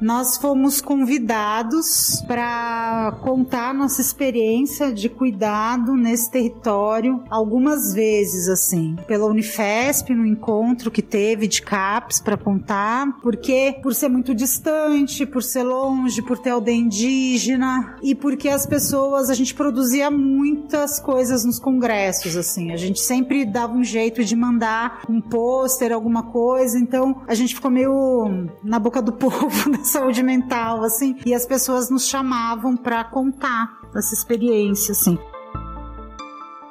Nós 0.00 0.36
fomos 0.36 0.80
convidados 0.80 2.22
para 2.26 3.18
contar 3.22 3.72
nossa 3.72 4.00
experiência 4.00 4.92
de 4.92 5.08
cuidado 5.08 5.94
nesse 5.94 6.30
território 6.30 7.22
algumas 7.30 7.94
vezes, 7.94 8.48
assim, 8.48 8.96
pela 9.06 9.26
Unifesp, 9.26 10.14
no 10.14 10.26
encontro 10.26 10.90
que 10.90 11.00
teve 11.00 11.46
de 11.46 11.62
CAPS 11.62 12.20
para 12.20 12.36
contar, 12.36 13.18
porque 13.22 13.78
por 13.82 13.94
ser 13.94 14.08
muito 14.08 14.34
distante, 14.34 15.24
por 15.24 15.42
ser 15.42 15.62
longe, 15.62 16.20
por 16.22 16.38
ter 16.38 16.50
aldeia 16.50 16.76
indígena 16.76 17.96
e 18.02 18.14
porque 18.14 18.48
as 18.48 18.66
pessoas, 18.66 19.30
a 19.30 19.34
gente 19.34 19.54
produzia 19.54 20.10
muitas 20.10 21.00
coisas 21.00 21.44
nos 21.44 21.58
congressos, 21.58 22.36
assim, 22.36 22.70
a 22.70 22.76
gente 22.76 23.00
sempre 23.00 23.44
dava 23.44 23.72
um 23.72 23.84
jeito 23.84 24.22
de 24.22 24.36
mandar 24.36 25.02
um 25.08 25.20
pôster, 25.20 25.92
alguma 25.92 26.24
coisa, 26.24 26.78
então 26.78 27.22
a 27.26 27.34
gente 27.34 27.54
ficou 27.54 27.70
meio 27.70 28.48
na 28.62 28.78
boca 28.78 29.00
do 29.00 29.12
povo, 29.16 29.70
né? 29.86 29.92
saúde 29.92 30.22
mental, 30.22 30.84
assim, 30.84 31.18
e 31.24 31.34
as 31.34 31.46
pessoas 31.46 31.88
nos 31.88 32.06
chamavam 32.06 32.76
para 32.76 33.04
contar 33.04 33.80
essa 33.94 34.14
experiência, 34.14 34.92
assim. 34.92 35.18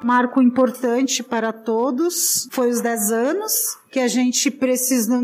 Marco 0.03 0.39
importante 0.41 1.23
para 1.23 1.51
todos 1.51 2.47
foi 2.51 2.69
os 2.69 2.79
10 2.79 3.11
anos, 3.11 3.77
que 3.91 3.99
a 3.99 4.07
gente 4.07 4.51
precisa, 4.51 5.19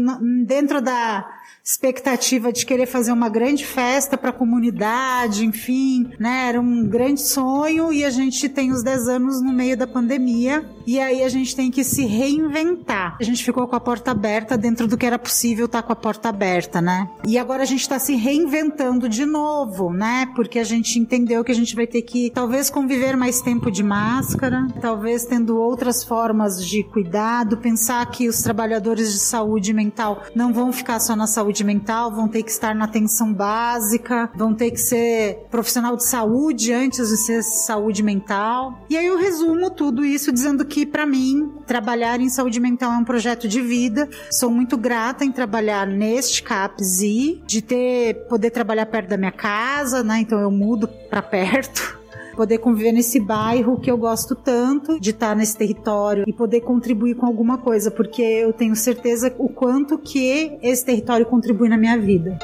dentro 0.46 0.82
da 0.82 1.30
expectativa 1.64 2.52
de 2.52 2.66
querer 2.66 2.88
fazer 2.88 3.12
uma 3.12 3.30
grande 3.30 3.66
festa 3.66 4.18
para 4.18 4.32
a 4.32 4.34
comunidade, 4.34 5.46
enfim, 5.46 6.10
né? 6.20 6.48
Era 6.50 6.60
um 6.60 6.88
grande 6.88 7.22
sonho 7.22 7.94
e 7.94 8.04
a 8.04 8.10
gente 8.10 8.50
tem 8.50 8.72
os 8.72 8.84
10 8.84 9.08
anos 9.08 9.42
no 9.42 9.54
meio 9.54 9.78
da 9.78 9.86
pandemia 9.86 10.66
e 10.88 11.00
aí 11.00 11.24
a 11.24 11.30
gente 11.30 11.56
tem 11.56 11.70
que 11.70 11.84
se 11.84 12.06
reinventar. 12.06 13.18
A 13.20 13.24
gente 13.24 13.44
ficou 13.44 13.68
com 13.68 13.76
a 13.76 13.80
porta 13.80 14.12
aberta 14.12 14.58
dentro 14.58 14.88
do 14.88 14.98
que 14.98 15.06
era 15.06 15.20
possível 15.20 15.66
estar 15.68 15.82
tá 15.82 15.88
com 15.88 15.94
a 15.94 15.96
porta 15.96 16.30
aberta, 16.30 16.82
né? 16.82 17.08
E 17.28 17.38
agora 17.38 17.62
a 17.62 17.66
gente 17.66 17.82
está 17.82 18.00
se 18.00 18.16
reinventando 18.16 19.08
de 19.08 19.26
novo, 19.26 19.94
né? 19.94 20.28
Porque 20.36 20.58
a 20.58 20.64
gente 20.64 20.98
entendeu 20.98 21.44
que 21.44 21.52
a 21.52 21.56
gente 21.56 21.76
vai 21.76 21.86
ter 21.86 22.02
que 22.02 22.32
talvez 22.32 22.70
conviver 22.70 23.16
mais 23.16 23.42
tempo 23.42 23.70
de 23.70 23.84
máscara, 23.84 24.68
talvez 24.82 25.26
tendo 25.26 25.58
outras 25.58 26.04
formas 26.04 26.66
de 26.66 26.84
cuidado, 26.84 27.58
pensar 27.58 28.04
que 28.08 28.28
os 28.28 28.42
trabalhadores 28.42 29.14
de 29.14 29.20
saúde 29.20 29.74
mental 29.74 30.24
não 30.36 30.52
vão 30.52 30.74
ficar 30.74 31.00
só 31.00 31.16
na 31.16 31.28
saúde 31.28 31.51
saúde 31.52 31.64
mental 31.66 32.12
vão 32.16 32.30
ter 32.30 32.44
que 32.44 32.52
estar 32.52 32.74
na 32.74 32.86
atenção 32.86 33.34
básica, 33.34 34.32
vão 34.34 34.54
ter 34.54 34.72
que 34.72 34.78
ser 34.78 35.48
profissional 35.52 35.98
de 35.98 36.06
saúde 36.06 36.72
antes 36.72 37.10
de 37.10 37.18
ser 37.18 37.44
saúde 37.44 38.02
mental. 38.02 38.86
E 38.90 38.96
aí 38.96 39.06
eu 39.06 39.18
resumo 39.18 39.70
tudo 39.70 40.06
isso 40.06 40.32
dizendo 40.32 40.66
que 40.66 40.86
para 40.86 41.06
mim 41.06 41.52
trabalhar 41.68 42.22
em 42.22 42.30
saúde 42.30 42.60
mental 42.60 42.94
é 42.94 42.98
um 42.98 43.04
projeto 43.04 43.50
de 43.50 43.62
vida. 43.62 44.10
Sou 44.32 44.50
muito 44.50 44.78
grata 44.78 45.26
em 45.26 45.32
trabalhar 45.32 45.86
neste 45.86 46.42
CAPS 46.42 47.02
e 47.02 47.44
de 47.46 47.62
ter 47.62 48.28
poder 48.30 48.52
trabalhar 48.52 48.86
perto 48.86 49.10
da 49.10 49.18
minha 49.18 49.32
casa, 49.32 50.02
né? 50.04 50.20
Então 50.22 50.40
eu 50.40 50.52
mudo 50.52 50.88
para 50.88 51.22
perto 51.22 52.01
poder 52.36 52.58
conviver 52.60 52.92
nesse 52.92 53.20
bairro 53.20 53.80
que 53.80 53.90
eu 53.90 53.98
gosto 53.98 54.36
tanto 54.36 55.00
de 55.00 55.12
estar 55.12 55.36
nesse 55.36 55.58
território 55.58 56.24
e 56.28 56.34
poder 56.34 56.62
contribuir 56.62 57.16
com 57.16 57.26
alguma 57.26 57.58
coisa, 57.58 57.92
porque 57.92 58.22
eu 58.22 58.54
tenho 58.54 58.76
certeza 58.76 59.34
o 59.38 59.50
quanto 59.50 59.98
que 59.98 60.58
esse 60.62 60.86
território 60.86 61.26
contribui 61.26 61.70
na 61.70 61.78
minha 61.78 61.98
vida. 61.98 62.38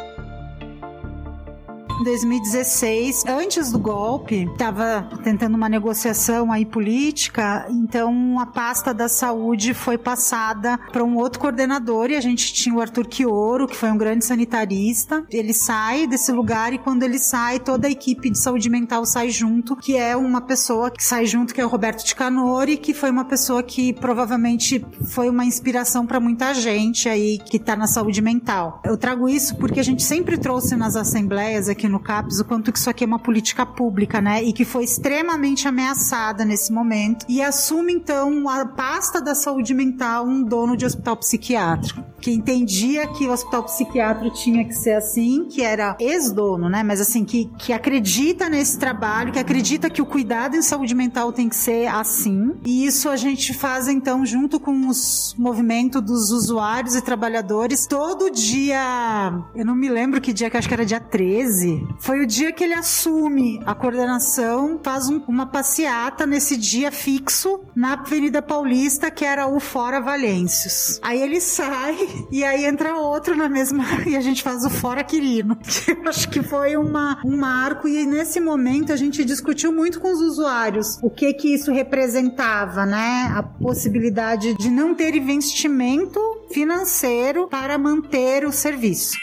2016, 2.04 3.26
antes 3.28 3.72
do 3.72 3.80
golpe, 3.80 4.48
estava 4.52 5.10
tentando 5.24 5.56
uma 5.56 5.68
negociação 5.68 6.52
aí 6.52 6.66
política, 6.66 7.66
então 7.70 8.40
a 8.40 8.46
pasta 8.46 8.94
da 8.94 9.10
saúde 9.10 9.74
foi 9.74 9.98
passada 9.98 10.78
para 10.92 11.04
um 11.04 11.18
outro 11.18 11.40
coordenador 11.40 12.12
e 12.12 12.16
a 12.16 12.22
gente 12.22 12.54
tinha 12.54 12.76
o 12.76 12.82
Arthur 12.82 13.08
Quioro, 13.08 13.68
que 13.68 13.76
foi 13.76 13.90
um 13.90 13.98
grande 13.98 14.26
sanitarista. 14.26 15.26
Ele 15.32 15.54
sai 15.54 16.08
desse 16.08 16.32
lugar 16.32 16.72
e 16.74 16.78
quando 16.78 17.04
ele 17.04 17.18
sai, 17.18 17.60
toda 17.60 17.88
a 17.88 17.92
equipe 17.92 18.30
de 18.30 18.38
saúde 18.38 18.70
mental 18.70 19.06
sai 19.06 19.30
junto, 19.30 19.76
que 19.76 19.96
é 19.98 20.16
uma 20.16 20.42
pessoa 20.42 20.92
que 20.92 21.04
sai 21.04 21.26
junto, 21.26 21.54
que 21.54 21.62
é 21.62 21.66
o 21.66 21.70
Roberto 21.70 22.06
de 22.06 22.16
Canori, 22.16 22.78
que 22.78 22.94
foi 22.94 23.10
uma 23.10 23.26
pessoa 23.26 23.64
que 23.64 23.94
provavelmente 23.94 24.86
foi 25.10 25.30
uma 25.30 25.46
inspiração 25.46 26.06
para 26.06 26.20
muita 26.20 26.54
gente 26.54 27.10
aí 27.10 27.40
que 27.40 27.58
está 27.58 27.76
na 27.76 27.88
saúde 27.88 28.22
mental. 28.22 28.82
Eu 28.84 28.98
trago 28.98 29.28
isso 29.28 29.56
porque 29.56 29.80
a 29.80 29.84
gente 29.84 30.04
sempre 30.04 30.38
trouxe 30.38 30.76
nas 30.76 30.96
assembleias 30.96 31.68
aqui 31.68 31.87
no 31.90 32.00
CAPES 32.00 32.40
o 32.40 32.46
quanto 32.46 32.72
que 32.72 32.80
isso 32.80 32.90
aqui 32.90 33.04
é 33.04 33.08
uma 33.08 33.20
política 33.20 33.66
pública, 33.66 34.22
né? 34.22 34.44
E 34.44 34.54
que 34.54 34.66
foi 34.66 34.84
extremamente 34.84 35.68
ameaçada 35.68 36.46
nesse 36.46 36.72
momento. 36.72 37.26
E 37.28 37.42
assume, 37.42 37.94
então, 37.94 38.48
a 38.50 38.66
pasta 38.66 39.22
da 39.22 39.36
saúde 39.36 39.74
mental 39.74 40.26
um 40.26 40.44
dono 40.44 40.76
de 40.76 40.86
hospital 40.86 41.18
psiquiátrico. 41.18 42.04
Que 42.20 42.32
entendia 42.32 43.08
que 43.08 43.28
o 43.28 43.32
hospital 43.32 43.64
psiquiátrico 43.64 44.36
tinha 44.36 44.66
que 44.66 44.74
ser 44.74 44.94
assim, 44.94 45.46
que 45.46 45.62
era 45.62 45.96
ex-dono, 46.00 46.70
né? 46.70 46.84
Mas 46.84 47.00
assim, 47.00 47.24
que, 47.24 47.46
que 47.58 47.72
acredita 47.72 48.50
nesse 48.50 48.78
trabalho, 48.78 49.32
que 49.32 49.40
acredita 49.40 49.90
que 49.90 50.02
o 50.02 50.06
cuidado 50.06 50.56
em 50.56 50.62
saúde 50.62 50.96
mental 50.96 51.32
tem 51.32 51.48
que 51.48 51.56
ser 51.56 51.88
assim. 51.88 52.54
E 52.66 52.86
isso 52.86 53.10
a 53.10 53.16
gente 53.16 53.54
faz, 53.54 53.88
então, 53.88 54.26
junto 54.26 54.60
com 54.60 54.88
os 54.88 55.36
movimentos 55.38 56.02
dos 56.02 56.32
usuários 56.32 56.96
e 56.96 57.02
trabalhadores, 57.02 57.86
todo 57.86 58.32
dia. 58.32 59.34
Eu 59.56 59.66
não 59.66 59.76
me 59.76 59.90
lembro 59.90 60.20
que 60.20 60.34
dia, 60.34 60.50
que 60.50 60.58
acho 60.58 60.68
que 60.68 60.74
era 60.74 60.86
dia 60.86 61.00
13 61.00 61.77
foi 62.00 62.22
o 62.22 62.28
dia 62.28 62.52
que 62.52 62.64
ele 62.64 62.74
assume 62.74 63.60
a 63.66 63.74
coordenação, 63.74 64.80
faz 64.84 65.10
um, 65.10 65.22
uma 65.28 65.46
passeata 65.46 66.26
nesse 66.26 66.56
dia 66.58 66.92
fixo 66.92 67.62
na 67.76 67.94
Avenida 67.94 68.42
Paulista, 68.42 69.10
que 69.12 69.26
era 69.26 69.48
o 69.48 69.60
Fora 69.60 70.00
Valêncios. 70.00 71.00
Aí 71.02 71.22
ele 71.22 71.42
sai 71.42 71.98
e 72.32 72.44
aí 72.44 72.66
entra 72.66 72.96
outro 72.96 73.36
na 73.36 73.50
mesma 73.50 73.84
e 74.06 74.16
a 74.16 74.22
gente 74.22 74.44
faz 74.44 74.64
o 74.66 74.70
Fora 74.70 75.04
Quirino. 75.04 75.58
Eu 75.88 76.10
acho 76.10 76.30
que 76.30 76.42
foi 76.42 76.78
uma, 76.78 77.20
um 77.26 77.38
marco 77.38 77.88
e 77.88 78.06
nesse 78.06 78.40
momento 78.40 78.94
a 78.94 78.96
gente 78.96 79.26
discutiu 79.26 79.72
muito 79.72 80.00
com 80.00 80.12
os 80.12 80.22
usuários 80.22 80.98
o 81.02 81.10
que 81.10 81.34
que 81.34 81.54
isso 81.54 81.72
representava, 81.72 82.86
né? 82.86 83.32
A 83.36 83.44
possibilidade 83.44 84.56
de 84.56 84.70
não 84.70 84.96
ter 84.96 85.16
investimento 85.16 86.20
financeiro 86.52 87.48
para 87.48 87.78
manter 87.78 88.46
o 88.46 88.52
serviço. 88.52 89.18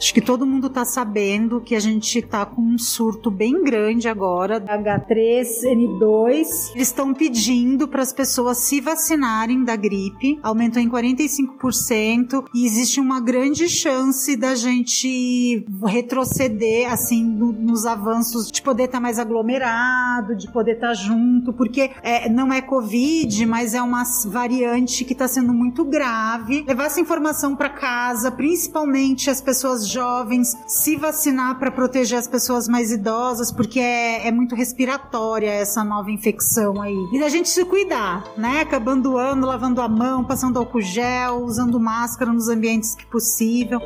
Acho 0.00 0.14
que 0.14 0.22
todo 0.22 0.46
mundo 0.46 0.68
está 0.68 0.82
sabendo 0.82 1.60
que 1.60 1.74
a 1.74 1.78
gente 1.78 2.20
está 2.20 2.46
com 2.46 2.62
um 2.62 2.78
surto 2.78 3.30
bem 3.30 3.62
grande 3.62 4.08
agora, 4.08 4.58
H3N2. 4.58 6.70
Eles 6.74 6.74
estão 6.74 7.12
pedindo 7.12 7.86
para 7.86 8.00
as 8.00 8.10
pessoas 8.10 8.56
se 8.56 8.80
vacinarem 8.80 9.62
da 9.62 9.76
gripe, 9.76 10.40
aumentou 10.42 10.80
em 10.80 10.88
45% 10.88 12.46
e 12.54 12.64
existe 12.64 12.98
uma 12.98 13.20
grande 13.20 13.68
chance 13.68 14.34
da 14.36 14.54
gente 14.54 15.66
retroceder 15.84 16.90
assim 16.90 17.22
no, 17.22 17.52
nos 17.52 17.84
avanços 17.84 18.50
de 18.50 18.62
poder 18.62 18.84
estar 18.84 18.96
tá 18.96 19.02
mais 19.02 19.18
aglomerado, 19.18 20.34
de 20.34 20.50
poder 20.50 20.76
estar 20.76 20.88
tá 20.88 20.94
junto, 20.94 21.52
porque 21.52 21.90
é, 22.02 22.26
não 22.26 22.50
é 22.50 22.62
Covid, 22.62 23.44
mas 23.44 23.74
é 23.74 23.82
uma 23.82 24.04
variante 24.24 25.04
que 25.04 25.12
está 25.12 25.28
sendo 25.28 25.52
muito 25.52 25.84
grave. 25.84 26.64
Levar 26.66 26.86
essa 26.86 27.02
informação 27.02 27.54
para 27.54 27.68
casa, 27.68 28.32
principalmente 28.32 29.28
as 29.28 29.42
pessoas 29.42 29.89
jovens, 29.90 30.56
se 30.66 30.96
vacinar 30.96 31.58
para 31.58 31.70
proteger 31.70 32.18
as 32.18 32.28
pessoas 32.28 32.68
mais 32.68 32.90
idosas, 32.90 33.52
porque 33.52 33.80
é, 33.80 34.28
é, 34.28 34.32
muito 34.32 34.54
respiratória 34.54 35.50
essa 35.50 35.84
nova 35.84 36.10
infecção 36.10 36.80
aí. 36.80 36.96
E 37.12 37.20
da 37.20 37.28
gente 37.28 37.48
se 37.48 37.64
cuidar, 37.64 38.24
né? 38.36 38.60
Acabando 38.60 39.12
o 39.12 39.18
ano, 39.18 39.46
lavando 39.46 39.80
a 39.80 39.88
mão, 39.88 40.24
passando 40.24 40.58
álcool 40.58 40.80
gel, 40.80 41.42
usando 41.44 41.78
máscara 41.78 42.32
nos 42.32 42.48
ambientes 42.48 42.94
que 42.94 43.06
possível. 43.06 43.80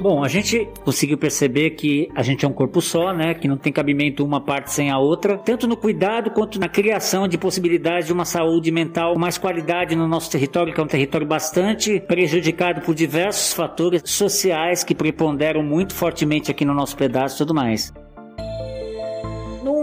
Bom, 0.00 0.24
a 0.24 0.28
gente 0.28 0.66
conseguiu 0.82 1.18
perceber 1.18 1.70
que 1.70 2.08
a 2.14 2.22
gente 2.22 2.42
é 2.42 2.48
um 2.48 2.54
corpo 2.54 2.80
só, 2.80 3.12
né? 3.12 3.34
Que 3.34 3.46
não 3.46 3.58
tem 3.58 3.70
cabimento 3.70 4.24
uma 4.24 4.40
parte 4.40 4.72
sem 4.72 4.90
a 4.90 4.98
outra, 4.98 5.36
tanto 5.36 5.68
no 5.68 5.76
cuidado 5.76 6.30
quanto 6.30 6.58
na 6.58 6.70
criação 6.70 7.28
de 7.28 7.36
possibilidades 7.36 8.06
de 8.06 8.12
uma 8.12 8.24
saúde 8.24 8.70
mental. 8.70 9.18
Mais 9.18 9.36
qualidade 9.36 9.94
no 9.94 10.08
nosso 10.08 10.30
território, 10.30 10.72
que 10.72 10.80
é 10.80 10.82
um 10.82 10.86
território 10.86 11.26
bastante 11.26 12.00
prejudicado 12.00 12.80
por 12.80 12.94
diversos 12.94 13.52
fatores 13.52 14.02
sociais 14.06 14.82
que 14.82 14.94
preponderam 14.94 15.62
muito 15.62 15.94
fortemente 15.94 16.50
aqui 16.50 16.64
no 16.64 16.72
nosso 16.72 16.96
pedaço 16.96 17.36
e 17.36 17.38
tudo 17.38 17.54
mais 17.54 17.92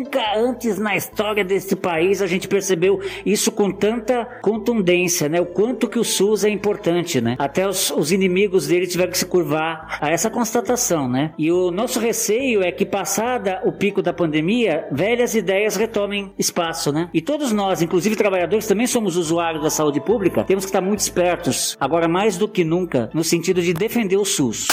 Nunca 0.07 0.37
antes 0.37 0.79
na 0.79 0.95
história 0.95 1.43
deste 1.43 1.75
país 1.75 2.21
a 2.21 2.27
gente 2.27 2.47
percebeu 2.47 3.01
isso 3.25 3.51
com 3.51 3.69
tanta 3.69 4.23
contundência, 4.41 5.27
né? 5.27 5.41
O 5.41 5.45
quanto 5.45 5.85
que 5.85 5.99
o 5.99 6.03
SUS 6.03 6.45
é 6.45 6.49
importante, 6.49 7.19
né? 7.19 7.35
Até 7.37 7.67
os, 7.67 7.91
os 7.91 8.13
inimigos 8.13 8.67
dele 8.67 8.87
tiveram 8.87 9.11
que 9.11 9.17
se 9.17 9.25
curvar 9.25 9.99
a 9.99 10.09
essa 10.09 10.29
constatação, 10.29 11.09
né? 11.09 11.33
E 11.37 11.51
o 11.51 11.71
nosso 11.71 11.99
receio 11.99 12.63
é 12.63 12.71
que 12.71 12.85
passada 12.85 13.61
o 13.65 13.73
pico 13.73 14.01
da 14.01 14.13
pandemia, 14.13 14.87
velhas 14.93 15.35
ideias 15.35 15.75
retomem 15.75 16.31
espaço, 16.39 16.89
né? 16.89 17.09
E 17.13 17.21
todos 17.21 17.51
nós, 17.51 17.81
inclusive 17.81 18.15
trabalhadores, 18.15 18.65
também 18.65 18.87
somos 18.87 19.17
usuários 19.17 19.61
da 19.61 19.69
saúde 19.69 19.99
pública, 19.99 20.45
temos 20.45 20.63
que 20.63 20.69
estar 20.69 20.79
muito 20.79 20.99
espertos, 20.99 21.75
agora 21.77 22.07
mais 22.07 22.37
do 22.37 22.47
que 22.47 22.63
nunca, 22.63 23.09
no 23.13 23.25
sentido 23.25 23.61
de 23.61 23.73
defender 23.73 24.15
o 24.15 24.23
SUS. 24.23 24.67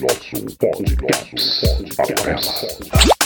Nosso. 0.00 0.36
Nosso. 2.26 3.17